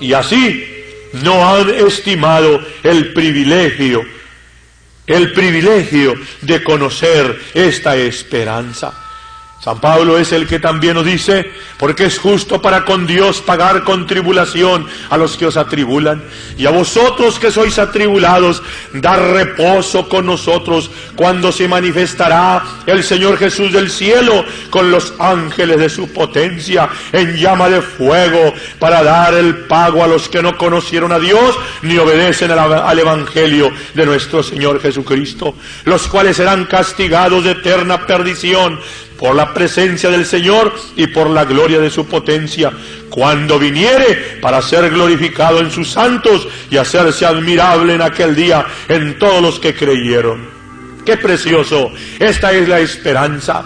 Y 0.00 0.14
así 0.14 0.66
no 1.22 1.48
han 1.48 1.70
estimado 1.70 2.60
el 2.82 3.12
privilegio, 3.12 4.04
el 5.06 5.32
privilegio 5.32 6.14
de 6.40 6.60
conocer 6.64 7.40
esta 7.54 7.94
esperanza. 7.94 9.01
San 9.62 9.78
Pablo 9.78 10.18
es 10.18 10.32
el 10.32 10.48
que 10.48 10.58
también 10.58 10.94
nos 10.94 11.04
dice, 11.04 11.52
porque 11.78 12.06
es 12.06 12.18
justo 12.18 12.60
para 12.60 12.84
con 12.84 13.06
Dios 13.06 13.40
pagar 13.40 13.84
con 13.84 14.08
tribulación 14.08 14.88
a 15.08 15.16
los 15.16 15.36
que 15.36 15.46
os 15.46 15.56
atribulan, 15.56 16.20
y 16.58 16.66
a 16.66 16.70
vosotros 16.70 17.38
que 17.38 17.52
sois 17.52 17.78
atribulados, 17.78 18.60
dar 18.92 19.20
reposo 19.20 20.08
con 20.08 20.26
nosotros 20.26 20.90
cuando 21.14 21.52
se 21.52 21.68
manifestará 21.68 22.64
el 22.86 23.04
Señor 23.04 23.38
Jesús 23.38 23.72
del 23.72 23.88
cielo 23.88 24.44
con 24.68 24.90
los 24.90 25.14
ángeles 25.20 25.78
de 25.78 25.88
su 25.88 26.12
potencia 26.12 26.88
en 27.12 27.36
llama 27.36 27.68
de 27.68 27.82
fuego 27.82 28.52
para 28.80 29.04
dar 29.04 29.32
el 29.34 29.58
pago 29.66 30.02
a 30.02 30.08
los 30.08 30.28
que 30.28 30.42
no 30.42 30.58
conocieron 30.58 31.12
a 31.12 31.20
Dios 31.20 31.56
ni 31.82 31.98
obedecen 31.98 32.50
al 32.50 32.98
Evangelio 32.98 33.70
de 33.94 34.06
nuestro 34.06 34.42
Señor 34.42 34.82
Jesucristo, 34.82 35.54
los 35.84 36.08
cuales 36.08 36.38
serán 36.38 36.64
castigados 36.64 37.44
de 37.44 37.52
eterna 37.52 38.04
perdición 38.04 38.80
por 39.22 39.36
la 39.36 39.54
presencia 39.54 40.10
del 40.10 40.26
Señor 40.26 40.74
y 40.96 41.06
por 41.06 41.30
la 41.30 41.44
gloria 41.44 41.78
de 41.78 41.90
su 41.90 42.08
potencia, 42.08 42.72
cuando 43.08 43.56
viniere 43.56 44.38
para 44.42 44.60
ser 44.60 44.90
glorificado 44.90 45.60
en 45.60 45.70
sus 45.70 45.92
santos 45.92 46.48
y 46.68 46.76
hacerse 46.76 47.24
admirable 47.24 47.94
en 47.94 48.02
aquel 48.02 48.34
día 48.34 48.66
en 48.88 49.20
todos 49.20 49.40
los 49.40 49.60
que 49.60 49.76
creyeron. 49.76 50.50
Qué 51.06 51.18
precioso, 51.18 51.92
esta 52.18 52.50
es 52.50 52.68
la 52.68 52.80
esperanza. 52.80 53.62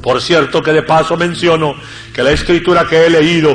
Por 0.00 0.22
cierto 0.22 0.62
que 0.62 0.72
de 0.72 0.84
paso 0.84 1.16
menciono 1.16 1.74
que 2.14 2.22
la 2.22 2.30
escritura 2.30 2.86
que 2.88 3.04
he 3.04 3.10
leído 3.10 3.52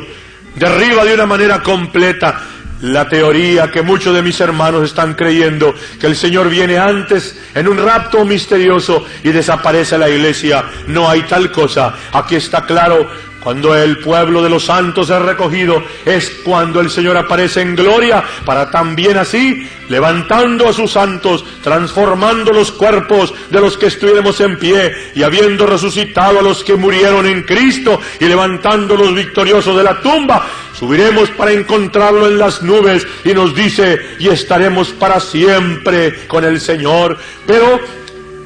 derriba 0.56 1.06
de 1.06 1.14
una 1.14 1.26
manera 1.26 1.64
completa 1.64 2.44
la 2.82 3.08
teoría 3.08 3.72
que 3.72 3.82
muchos 3.82 4.14
de 4.14 4.22
mis 4.22 4.40
hermanos 4.40 4.84
están 4.84 5.14
creyendo, 5.14 5.74
que 6.00 6.08
el 6.08 6.16
Señor 6.16 6.50
viene 6.50 6.78
antes 6.78 7.38
en 7.54 7.68
un 7.68 7.78
rapto 7.78 8.26
misterioso 8.26 9.06
y 9.24 9.30
desaparece 9.30 9.98
la 9.98 10.10
iglesia. 10.10 10.64
No 10.88 11.10
hay 11.10 11.22
tal 11.24 11.52
cosa. 11.52 11.94
Aquí 12.12 12.36
está 12.36 12.66
claro 12.66 13.31
cuando 13.42 13.76
el 13.76 13.98
pueblo 13.98 14.44
de 14.44 14.50
los 14.50 14.66
santos 14.66 15.10
es 15.10 15.22
recogido, 15.22 15.84
es 16.06 16.30
cuando 16.44 16.80
el 16.80 16.90
Señor 16.90 17.18
aparece 17.18 17.62
en 17.62 17.76
gloria 17.76 18.24
para 18.46 18.70
también 18.70 19.18
así, 19.18 19.68
levantando 19.90 20.70
a 20.70 20.74
sus 20.74 20.92
santos, 20.92 21.44
transformando 21.64 22.52
los 22.52 22.72
cuerpos 22.72 23.34
de 23.50 23.60
los 23.60 23.78
que 23.78 23.88
estuviéramos 23.88 24.40
en 24.42 24.58
pie 24.58 24.94
y 25.16 25.24
habiendo 25.24 25.66
resucitado 25.66 26.40
a 26.40 26.44
los 26.44 26.64
que 26.64 26.76
murieron 26.76 27.26
en 27.26 27.44
Cristo 27.44 28.00
y 28.20 28.26
levantándolos 28.26 29.14
victoriosos 29.16 29.76
de 29.76 29.84
la 29.84 30.00
tumba, 30.02 30.46
subiremos 30.78 31.30
para 31.32 31.52
encontrarlo 31.52 32.28
en 32.28 32.38
las 32.38 32.62
nubes 32.62 33.06
y 33.24 33.34
nos 33.34 33.56
dice, 33.56 34.00
y 34.20 34.30
estaremos 34.30 34.90
para 34.90 35.20
siempre 35.20 36.28
con 36.28 36.44
el 36.44 36.62
Señor. 36.62 37.18
Pero 37.46 37.80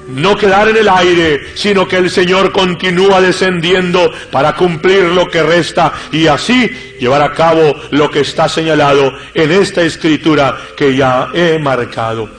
no 0.08 0.36
quedar 0.36 0.70
en 0.70 0.78
el 0.78 0.90
aire, 0.90 1.56
sino 1.56 1.88
que 1.88 1.98
el 1.98 2.10
Señor 2.10 2.52
continúa 2.52 3.22
descendiendo 3.22 4.12
para 4.32 4.56
cumplir 4.56 5.04
lo 5.04 5.28
que 5.30 5.44
resta 5.44 5.94
y 6.12 6.28
así 6.28 6.70
llevar 7.00 7.22
a 7.22 7.34
cabo 7.34 7.76
lo 7.92 8.10
que 8.10 8.22
está 8.22 8.48
señalado 8.48 9.14
en 9.34 9.52
esta 9.52 9.82
escritura 9.82 10.58
que 10.78 10.96
ya 10.96 11.30
he 11.34 11.60
marcado. 11.60 12.30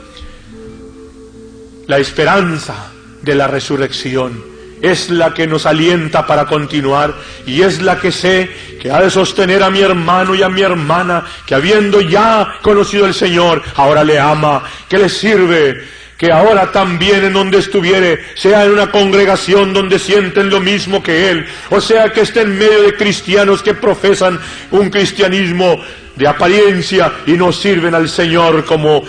La 1.87 1.99
esperanza 1.99 2.93
de 3.23 3.35
la 3.35 3.47
resurrección 3.47 4.57
es 4.83 5.11
la 5.11 5.33
que 5.33 5.47
nos 5.47 5.67
alienta 5.67 6.27
para 6.27 6.47
continuar 6.47 7.15
y 7.47 7.63
es 7.63 7.81
la 7.81 7.99
que 7.99 8.13
sé 8.13 8.51
que 8.81 8.91
ha 8.91 9.01
de 9.01 9.11
sostener 9.11 9.63
a 9.63 9.71
mi 9.71 9.81
hermano 9.81 10.35
y 10.35 10.43
a 10.43 10.49
mi 10.49 10.63
hermana 10.63 11.25
que 11.47 11.55
habiendo 11.55 12.01
ya 12.01 12.59
conocido 12.63 13.07
al 13.07 13.15
Señor, 13.15 13.63
ahora 13.77 14.05
le 14.05 14.19
ama, 14.19 14.63
que 14.89 14.99
le 14.99 15.09
sirve, 15.09 15.83
que 16.17 16.33
ahora 16.33 16.73
también 16.73 17.25
en 17.25 17.33
donde 17.33 17.59
estuviere, 17.59 18.21
sea 18.35 18.65
en 18.65 18.73
una 18.73 18.91
congregación 18.91 19.73
donde 19.75 19.99
sienten 19.99 20.51
lo 20.51 20.61
mismo 20.61 21.03
que 21.03 21.31
Él, 21.31 21.47
o 21.71 21.81
sea 21.81 22.11
que 22.11 22.23
esté 22.23 22.43
en 22.43 22.59
medio 22.59 22.83
de 22.83 22.95
cristianos 22.95 23.63
que 23.63 23.75
profesan 23.75 24.41
un 24.71 24.91
cristianismo 24.91 25.81
de 26.17 26.27
apariencia 26.27 27.13
y 27.27 27.33
no 27.33 27.53
sirven 27.53 27.95
al 27.95 28.09
Señor 28.09 28.65
como, 28.65 29.05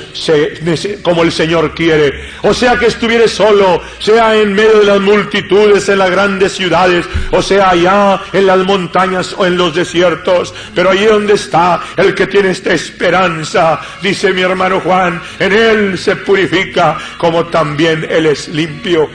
como 1.02 1.24
el 1.24 1.32
Señor 1.32 1.74
quiere. 1.74 2.14
O 2.44 2.54
sea 2.54 2.78
que 2.78 2.88
estuviere 2.88 3.28
solo, 3.28 3.82
sea 4.00 4.36
en 4.36 4.54
medio 4.54 4.80
de 4.80 4.86
las 4.86 5.00
multitudes 5.00 5.90
en 5.90 6.00
las 6.00 6.12
grandes 6.12 6.54
ciudades, 6.54 7.06
o 7.32 7.42
sea 7.42 7.70
allá 7.70 8.22
en 8.34 8.46
las 8.46 8.60
montañas 8.60 9.34
o 9.38 9.46
en 9.46 9.58
los 9.58 9.74
desiertos. 9.74 10.54
Pero 10.76 10.92
allí 10.92 11.06
donde 11.06 11.34
está 11.34 11.82
el 11.96 12.14
que 12.14 12.28
tiene 12.28 12.52
esta 12.52 12.74
esperanza, 12.74 13.80
dice 14.02 14.34
mi 14.34 14.42
hermano 14.42 14.82
Juan, 14.82 15.22
en 15.40 15.54
él 15.54 15.98
se 15.98 16.16
purifica 16.18 16.98
como 17.18 17.46
también 17.46 18.06
él 18.10 18.26
es 18.26 18.50
limpio. 18.50 19.10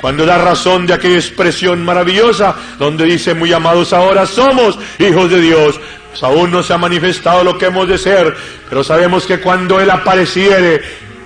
Cuando 0.00 0.26
da 0.26 0.36
razón 0.36 0.84
de 0.84 0.94
aquella 0.94 1.14
expresión 1.14 1.84
maravillosa, 1.84 2.56
donde 2.76 3.04
dice, 3.04 3.34
muy 3.34 3.52
amados 3.52 3.92
ahora 3.92 4.26
somos 4.26 4.76
hijos 4.98 5.30
de 5.30 5.40
Dios, 5.40 5.80
pues 6.12 6.22
aún 6.22 6.50
no 6.50 6.62
se 6.62 6.74
ha 6.74 6.78
manifestado 6.78 7.42
lo 7.42 7.56
que 7.56 7.66
hemos 7.66 7.88
de 7.88 7.96
ser, 7.96 8.34
pero 8.68 8.84
sabemos 8.84 9.24
que 9.24 9.40
cuando 9.40 9.80
Él 9.80 9.90
apareciere, 9.90 10.82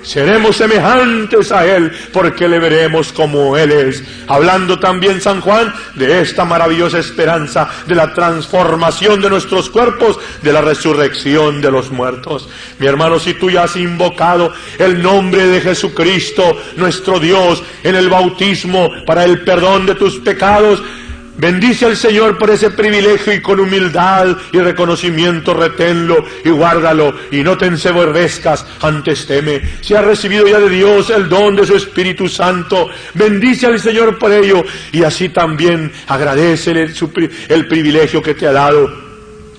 seremos 0.07 0.57
semejantes 0.57 1.51
a 1.51 1.67
Él, 1.67 1.91
porque 2.13 2.49
le 2.49 2.61
veremos 2.61 3.13
como 3.13 3.57
Él 3.57 3.73
es. 3.73 4.05
Hablando 4.29 4.79
también 4.79 5.21
San 5.21 5.41
Juan 5.41 5.75
de 5.97 6.21
esta 6.21 6.45
maravillosa 6.45 7.01
esperanza, 7.01 7.69
de 7.87 7.97
la 7.97 8.15
transformación 8.15 9.21
de 9.21 9.29
nuestros 9.29 9.69
cuerpos, 9.69 10.21
de 10.43 10.53
la 10.53 10.61
resurrección 10.61 11.61
de 11.61 11.73
los 11.73 11.91
muertos. 11.91 12.49
Mi 12.79 12.87
hermano, 12.87 13.19
si 13.19 13.35
tú 13.35 13.51
ya 13.51 13.65
has 13.65 13.75
invocado 13.75 14.53
el 14.79 15.03
nombre 15.03 15.49
de 15.49 15.61
Jesucristo, 15.61 16.57
nuestro 16.77 17.19
Dios, 17.19 17.65
en 17.83 17.97
el 17.97 18.09
bautismo 18.09 18.89
para 19.05 19.25
el 19.25 19.41
perdón 19.43 19.87
de 19.87 19.97
tus 19.97 20.19
pecados, 20.21 20.81
Bendice 21.39 21.85
al 21.85 21.97
Señor 21.97 22.39
por 22.39 22.49
ese 22.51 22.71
privilegio 22.71 23.35
y 23.35 23.43
con 23.43 23.61
humildad 23.61 24.37
y 24.53 24.59
reconocimiento 24.59 25.53
reténlo 25.53 26.25
y 26.43 26.49
guárdalo 26.49 27.15
y 27.31 27.43
no 27.43 27.59
te 27.59 27.67
enseborrezcas 27.67 28.65
antes 28.81 29.27
teme. 29.27 29.61
Si 29.83 29.95
has 29.95 30.05
recibido 30.05 30.47
ya 30.47 30.59
de 30.59 30.71
Dios 30.71 31.11
el 31.11 31.29
don 31.29 31.55
de 31.55 31.67
su 31.67 31.77
Espíritu 31.77 32.27
Santo, 32.27 32.89
bendice 33.13 33.67
al 33.67 33.79
Señor 33.79 34.19
por 34.19 34.33
ello 34.33 34.65
y 34.93 35.03
así 35.03 35.29
también 35.29 35.93
agradecele 36.07 36.89
el 37.49 37.69
privilegio 37.69 38.23
que 38.23 38.35
te 38.35 38.47
ha 38.47 38.53
dado. 38.53 39.07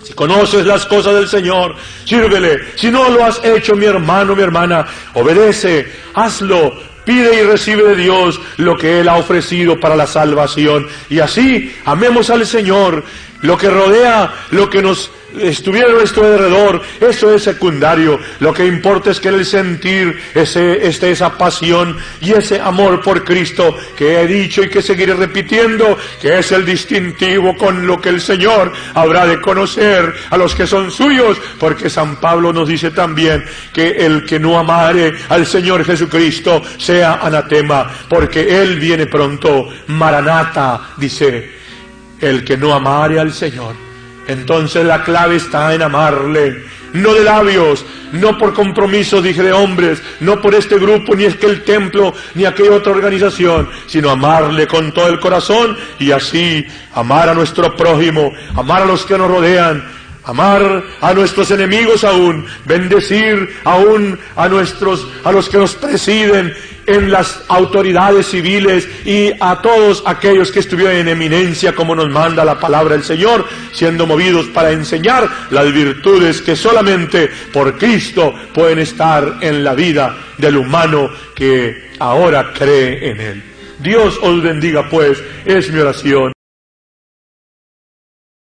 Si 0.01 0.13
conoces 0.13 0.65
las 0.65 0.85
cosas 0.85 1.13
del 1.15 1.27
Señor, 1.27 1.75
sírvele. 2.05 2.59
Si 2.75 2.89
no 2.89 3.09
lo 3.09 3.23
has 3.23 3.43
hecho, 3.43 3.75
mi 3.75 3.85
hermano, 3.85 4.35
mi 4.35 4.41
hermana, 4.41 4.87
obedece, 5.13 5.85
hazlo, 6.13 6.73
Pide 7.07 7.39
y 7.39 7.43
recibe 7.43 7.83
de 7.83 7.95
Dios 7.95 8.37
lo 8.57 8.77
que 8.77 8.99
Él 8.99 9.07
ha 9.07 9.15
ofrecido 9.15 9.79
para 9.79 9.95
la 9.95 10.07
salvación. 10.07 10.85
Y 11.09 11.19
así 11.19 11.73
amemos 11.85 12.29
al 12.29 12.45
Señor. 12.45 13.01
Lo 13.43 13.57
que 13.57 13.69
rodea, 13.69 14.33
lo 14.51 14.69
que 14.69 14.81
nos 14.81 15.09
estuviera 15.41 15.89
a 15.89 15.93
nuestro 15.93 16.25
alrededor, 16.25 16.81
eso 16.99 17.33
es 17.33 17.43
secundario. 17.43 18.19
Lo 18.39 18.53
que 18.53 18.65
importa 18.65 19.11
es 19.11 19.19
que 19.19 19.29
el 19.29 19.45
sentir 19.45 20.17
ese, 20.33 20.87
este, 20.87 21.11
esa 21.11 21.37
pasión 21.37 21.97
y 22.21 22.31
ese 22.31 22.59
amor 22.59 23.01
por 23.01 23.23
Cristo 23.23 23.75
que 23.95 24.21
he 24.21 24.27
dicho 24.27 24.63
y 24.63 24.69
que 24.69 24.81
seguiré 24.81 25.13
repitiendo, 25.13 25.97
que 26.21 26.39
es 26.39 26.51
el 26.51 26.65
distintivo 26.65 27.55
con 27.57 27.85
lo 27.85 27.99
que 27.99 28.09
el 28.09 28.21
Señor 28.21 28.71
habrá 28.93 29.25
de 29.25 29.41
conocer 29.41 30.13
a 30.29 30.37
los 30.37 30.55
que 30.55 30.67
son 30.67 30.91
suyos, 30.91 31.37
porque 31.59 31.89
San 31.89 32.17
Pablo 32.17 32.53
nos 32.53 32.67
dice 32.67 32.91
también 32.91 33.43
que 33.73 33.89
el 33.89 34.25
que 34.25 34.39
no 34.39 34.57
amare 34.57 35.13
al 35.29 35.45
Señor 35.45 35.85
Jesucristo 35.85 36.61
sea 36.77 37.19
anatema, 37.21 37.91
porque 38.09 38.61
Él 38.61 38.79
viene 38.79 39.07
pronto. 39.07 39.69
Maranata, 39.87 40.91
dice, 40.97 41.51
el 42.19 42.43
que 42.43 42.57
no 42.57 42.73
amare 42.73 43.19
al 43.19 43.33
Señor 43.33 43.86
entonces 44.27 44.85
la 44.85 45.03
clave 45.03 45.37
está 45.37 45.73
en 45.73 45.81
amarle, 45.81 46.63
no 46.93 47.13
de 47.13 47.23
labios, 47.23 47.85
no 48.11 48.37
por 48.37 48.53
compromiso, 48.53 49.21
dije, 49.21 49.43
de 49.43 49.51
hombres, 49.51 50.01
no 50.19 50.41
por 50.41 50.55
este 50.55 50.77
grupo, 50.77 51.15
ni 51.15 51.25
es 51.25 51.35
que 51.35 51.47
el 51.47 51.63
templo, 51.63 52.13
ni 52.35 52.45
aquella 52.45 52.75
otra 52.75 52.93
organización, 52.93 53.69
sino 53.87 54.09
amarle 54.09 54.67
con 54.67 54.91
todo 54.93 55.07
el 55.07 55.19
corazón 55.19 55.77
y 55.99 56.11
así 56.11 56.65
amar 56.93 57.29
a 57.29 57.33
nuestro 57.33 57.75
prójimo, 57.75 58.31
amar 58.55 58.83
a 58.83 58.85
los 58.85 59.05
que 59.05 59.17
nos 59.17 59.29
rodean, 59.29 59.83
amar 60.23 60.83
a 61.01 61.13
nuestros 61.13 61.51
enemigos 61.51 62.03
aún, 62.03 62.45
bendecir 62.65 63.55
aún 63.63 64.19
a 64.35 64.47
nuestros, 64.47 65.07
a 65.23 65.31
los 65.31 65.49
que 65.49 65.57
nos 65.57 65.75
presiden 65.75 66.53
en 66.87 67.11
las 67.11 67.43
autoridades 67.49 68.27
civiles 68.27 68.87
y 69.05 69.31
a 69.39 69.61
todos 69.61 70.01
aquellos 70.05 70.51
que 70.51 70.59
estuvieron 70.59 70.95
en 70.95 71.09
eminencia, 71.09 71.75
como 71.75 71.93
nos 71.93 72.09
manda 72.09 72.43
la 72.43 72.59
palabra 72.59 72.95
del 72.95 73.03
Señor, 73.03 73.45
siendo 73.73 74.07
movidos 74.07 74.47
para 74.47 74.71
enseñar 74.71 75.29
las 75.51 75.71
virtudes 75.71 76.41
que 76.41 76.55
solamente 76.55 77.29
por 77.53 77.77
Cristo 77.77 78.33
pueden 78.53 78.79
estar 78.79 79.37
en 79.41 79.63
la 79.63 79.75
vida 79.75 80.15
del 80.37 80.57
humano 80.57 81.09
que 81.35 81.89
ahora 81.99 82.53
cree 82.53 83.11
en 83.11 83.21
Él. 83.21 83.43
Dios 83.79 84.17
os 84.23 84.41
bendiga 84.41 84.89
pues, 84.89 85.21
es 85.45 85.71
mi 85.71 85.79
oración. 85.79 86.36